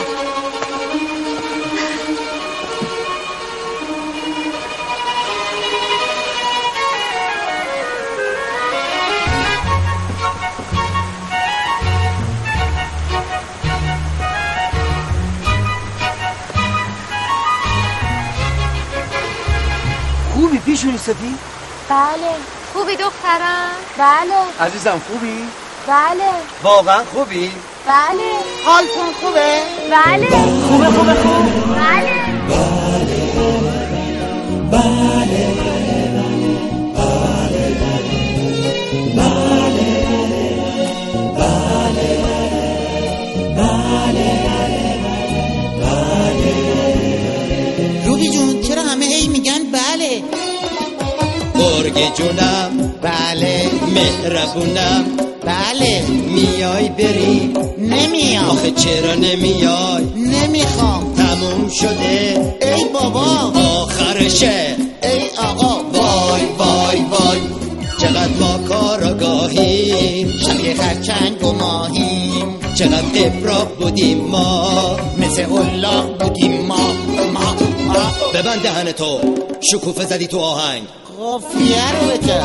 خوبی 20.34 20.58
پیشونی 20.58 20.98
سفید 20.98 21.38
بله. 21.88 22.00
خوبی 22.72 22.96
دخترم؟ 22.96 23.70
بله. 23.98 24.66
عزیزم 24.66 25.00
خوبی؟ 25.08 25.48
بله. 25.86 26.30
واقعا 26.62 27.04
خوبی؟ 27.04 27.52
بله. 27.86 28.39
حالتون 28.70 29.12
خوبه؟ 29.20 29.50
بله. 29.90 30.26
خوبه 30.68 30.86
خوبه 30.86 31.14
خوب. 31.14 31.74
بله. 31.76 32.20
روبی 48.04 48.28
جون 48.30 48.62
چرا 48.62 48.82
همه 48.82 49.04
هی 49.04 49.28
میگن 49.28 49.60
بله؟ 49.72 50.22
گرگ 51.58 52.14
جونم 52.14 52.94
بله 53.02 53.70
مهربونم. 53.94 55.04
بله. 55.44 56.02
میای 56.34 56.88
بری 56.88 57.52
آخه 58.50 58.70
چرا 58.70 59.14
نمیای؟ 59.14 60.04
نمی‌خوام. 60.16 61.14
تموم 61.14 61.68
شده. 61.68 62.56
ای 62.62 62.84
بابا. 62.84 63.52
آخرشه. 63.82 64.76
ای 65.02 65.20
آقا. 65.38 65.82
وای 65.98 66.42
وای 66.58 67.04
وای. 67.10 67.40
چقدر 68.00 68.28
ما 68.40 68.58
کاراگاهیم 68.68 70.32
شبیه 70.46 70.74
خرچنگ 70.74 71.44
و 71.44 71.52
ماهیم. 71.52 72.58
چقدر 72.74 73.26
ابراق 73.26 73.76
بودیم 73.76 74.18
ما. 74.18 74.96
مثل 75.18 75.42
الله 75.52 76.02
بودیم 76.20 76.66
ما. 76.66 76.76
ما 77.32 77.54
ما. 77.86 78.12
ببند 78.34 78.62
دهن 78.62 78.92
تو. 78.92 79.20
شکوفه 79.60 80.04
زدی 80.04 80.26
تو 80.26 80.38
آهنگ. 80.38 80.82
قافیه 81.18 82.00
رو 82.00 82.08
بده 82.08 82.42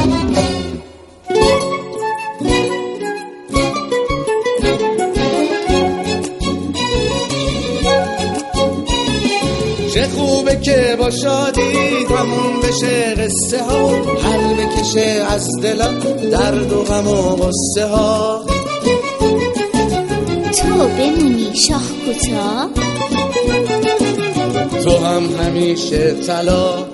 که 10.65 10.95
با 10.99 11.09
شادی 11.09 12.05
تموم 12.09 12.59
بشه 12.63 13.15
قصه 13.15 13.63
ها. 13.63 13.87
حل 14.15 14.53
بکشه 14.53 15.25
از 15.29 15.47
دلم 15.61 15.99
درد 16.31 16.73
و 16.73 16.83
غم 16.83 17.07
و 17.07 17.35
غصه 17.35 17.85
ها. 17.85 18.45
تو 20.57 20.87
بمونی 20.87 21.55
شاخ 21.55 21.91
کوتاه 22.05 22.69
تو 24.83 25.05
هم 25.05 25.23
همیشه 25.41 26.13
طلا. 26.13 26.85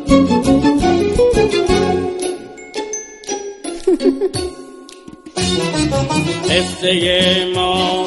قصه 6.50 7.46
ما 7.56 8.06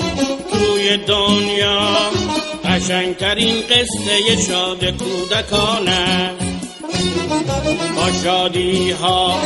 توی 0.52 0.96
دنیا. 0.96 2.43
قشنگترین 2.84 3.54
قصه 3.60 4.42
شاد 4.48 4.84
کودکانه 4.84 6.30
با 7.96 8.12
شادی 8.24 8.90
ها 8.90 9.42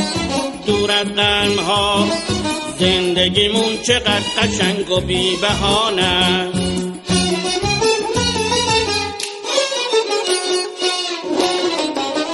دور 0.67 0.91
از 0.93 1.07
غم 1.07 1.59
ها 1.59 2.07
زندگیمون 2.79 3.79
چقدر 3.87 4.23
قشنگ 4.43 4.91
و 4.91 5.01
بی 5.01 5.37
بهانه 5.37 6.49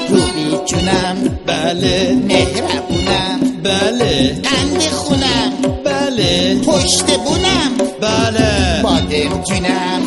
روبی 0.09 0.65
جونم 0.67 1.39
بله 1.47 2.19
مهربونم 2.29 3.41
بله. 3.63 4.41
قند 4.43 4.83
خونم. 4.83 5.74
بله. 6.15 6.61
پشت 6.67 7.05
بونم 7.05 7.77
بله. 8.01 8.83
بادم 8.83 9.43
جونم 9.43 10.03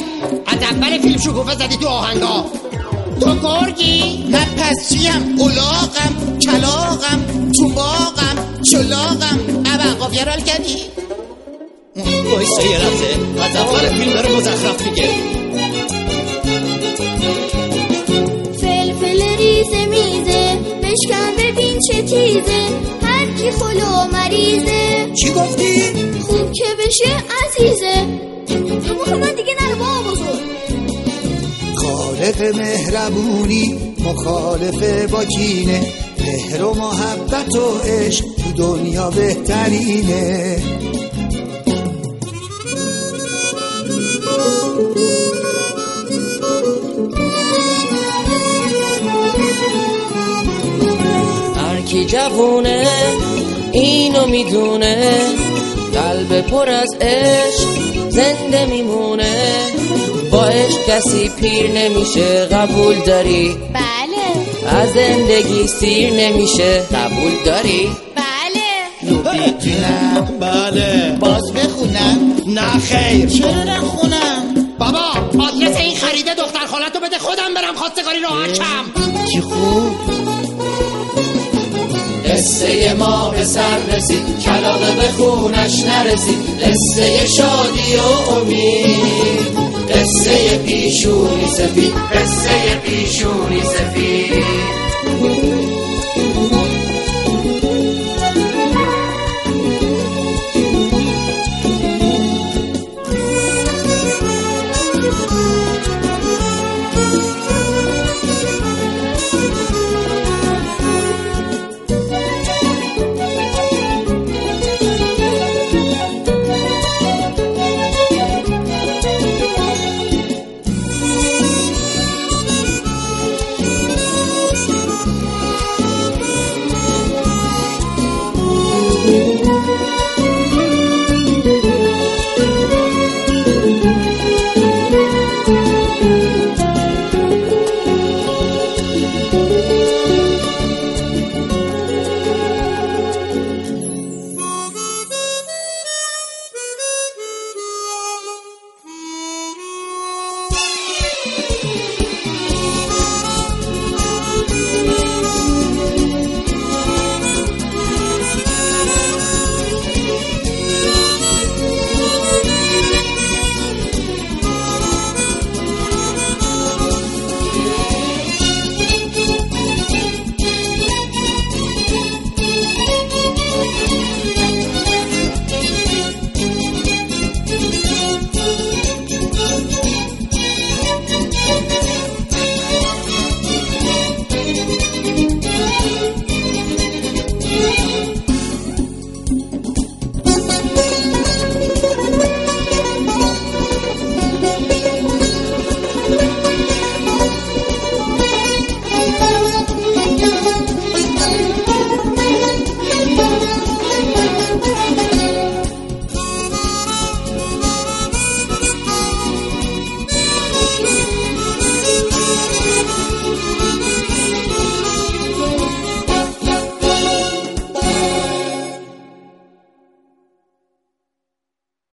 از 0.45 0.61
اول 0.61 0.97
فیلم 1.01 1.17
شکوفه 1.17 1.55
زدی 1.55 1.77
تو 1.77 1.87
آهنگا. 1.87 2.45
تو 3.21 3.35
گرگی 3.35 4.25
من 4.31 4.45
پس 4.57 4.89
چیم؟ 4.89 5.37
تو 7.55 7.69
باغم 7.69 8.61
چلاغم. 8.71 9.39
ابا 9.65 9.99
قافیه 9.99 10.23
رو 10.23 10.31
حل 10.31 10.41
کردی. 10.41 10.75
وایسا 11.95 12.61
یه 12.61 12.77
لحظه. 12.77 13.15
از 13.43 13.55
اول 13.55 13.89
فیلم 13.89 14.13
داره 14.13 14.35
مزخرف 14.35 14.87
میگه. 14.87 15.09
فلفل 18.61 19.37
ریزه 19.37 19.85
میزه. 19.85 20.57
بشکن 20.83 21.31
ببین 21.37 21.79
چه 21.87 22.01
تیزه. 22.01 22.67
خلو 23.51 24.07
مریضه. 24.11 25.11
چی 25.13 25.33
گفتی؟ 25.33 25.93
خوب 26.21 26.51
که 26.51 26.65
بشه 26.79 27.23
عزیزه. 27.45 28.05
تو 28.87 28.93
مخ 28.93 29.09
من 29.09 29.35
دیگه 29.35 29.53
نرو 29.61 29.75
بابا 29.75 30.11
بزرگ. 30.11 30.47
خالق 31.75 32.55
مهربونی 32.55 33.95
مخالف 33.99 35.09
با 35.11 35.25
کینه. 35.25 35.81
مهر 36.19 36.63
و 36.63 36.73
محبت 36.73 37.55
و 37.55 37.77
عشق 37.77 38.25
تو 38.25 38.51
دنیا 38.57 39.09
بهترینه. 39.09 40.57
هر 51.55 51.81
کی 51.81 52.05
جوونه 52.05 52.87
اینو 53.79 54.27
می‌دونه. 54.27 55.19
قلب 55.93 56.41
پر 56.41 56.69
از 56.69 56.95
عشق 57.01 57.67
زنده 58.09 58.65
میمونه. 58.65 59.35
با 60.31 60.45
عشق 60.45 60.85
کسی 60.87 61.29
پیر 61.29 61.71
نمیشه 61.71 62.45
قبول 62.45 62.95
داری؟ 63.05 63.57
بله. 63.73 64.77
از 64.79 64.89
زندگی 64.89 65.67
سیر 65.67 66.13
نمیشه 66.13 66.79
قبول 66.81 67.31
داری؟ 67.45 67.89
بله. 68.15 69.53
جونم. 69.59 70.37
بله. 70.39 71.17
باز 71.19 71.53
بخونم. 71.53 72.35
نه 72.47 72.79
خیر. 72.79 73.29
چرا 73.29 73.63
نخونم؟ 73.63 74.67
بابا 74.79 74.99
آدرس 75.47 75.77
این 75.77 75.95
خریده 75.95 76.33
دختر 76.33 76.65
خالتو 76.65 76.99
بده 76.99 77.17
خودم 77.17 77.53
برم 77.55 77.75
خواستگاری 77.75 78.19
راحتم 78.19 78.85
چی 79.33 79.41
خوب؟ 79.41 80.36
قصه 82.37 82.93
ما 82.93 83.29
به 83.29 83.43
سر 83.43 83.77
رسید. 83.95 84.39
کلاقه 84.39 84.95
به 84.95 85.11
خونش 85.17 85.83
نرسید. 85.83 86.59
قصه 86.61 87.27
شادی 87.27 87.95
و 87.95 88.31
امید. 88.31 89.57
قصه 89.89 90.57
پیشونی 90.57 91.47
سفید. 91.47 91.93
قصه 92.13 92.75
پیشونی 92.83 93.61
سفید. 93.63 94.43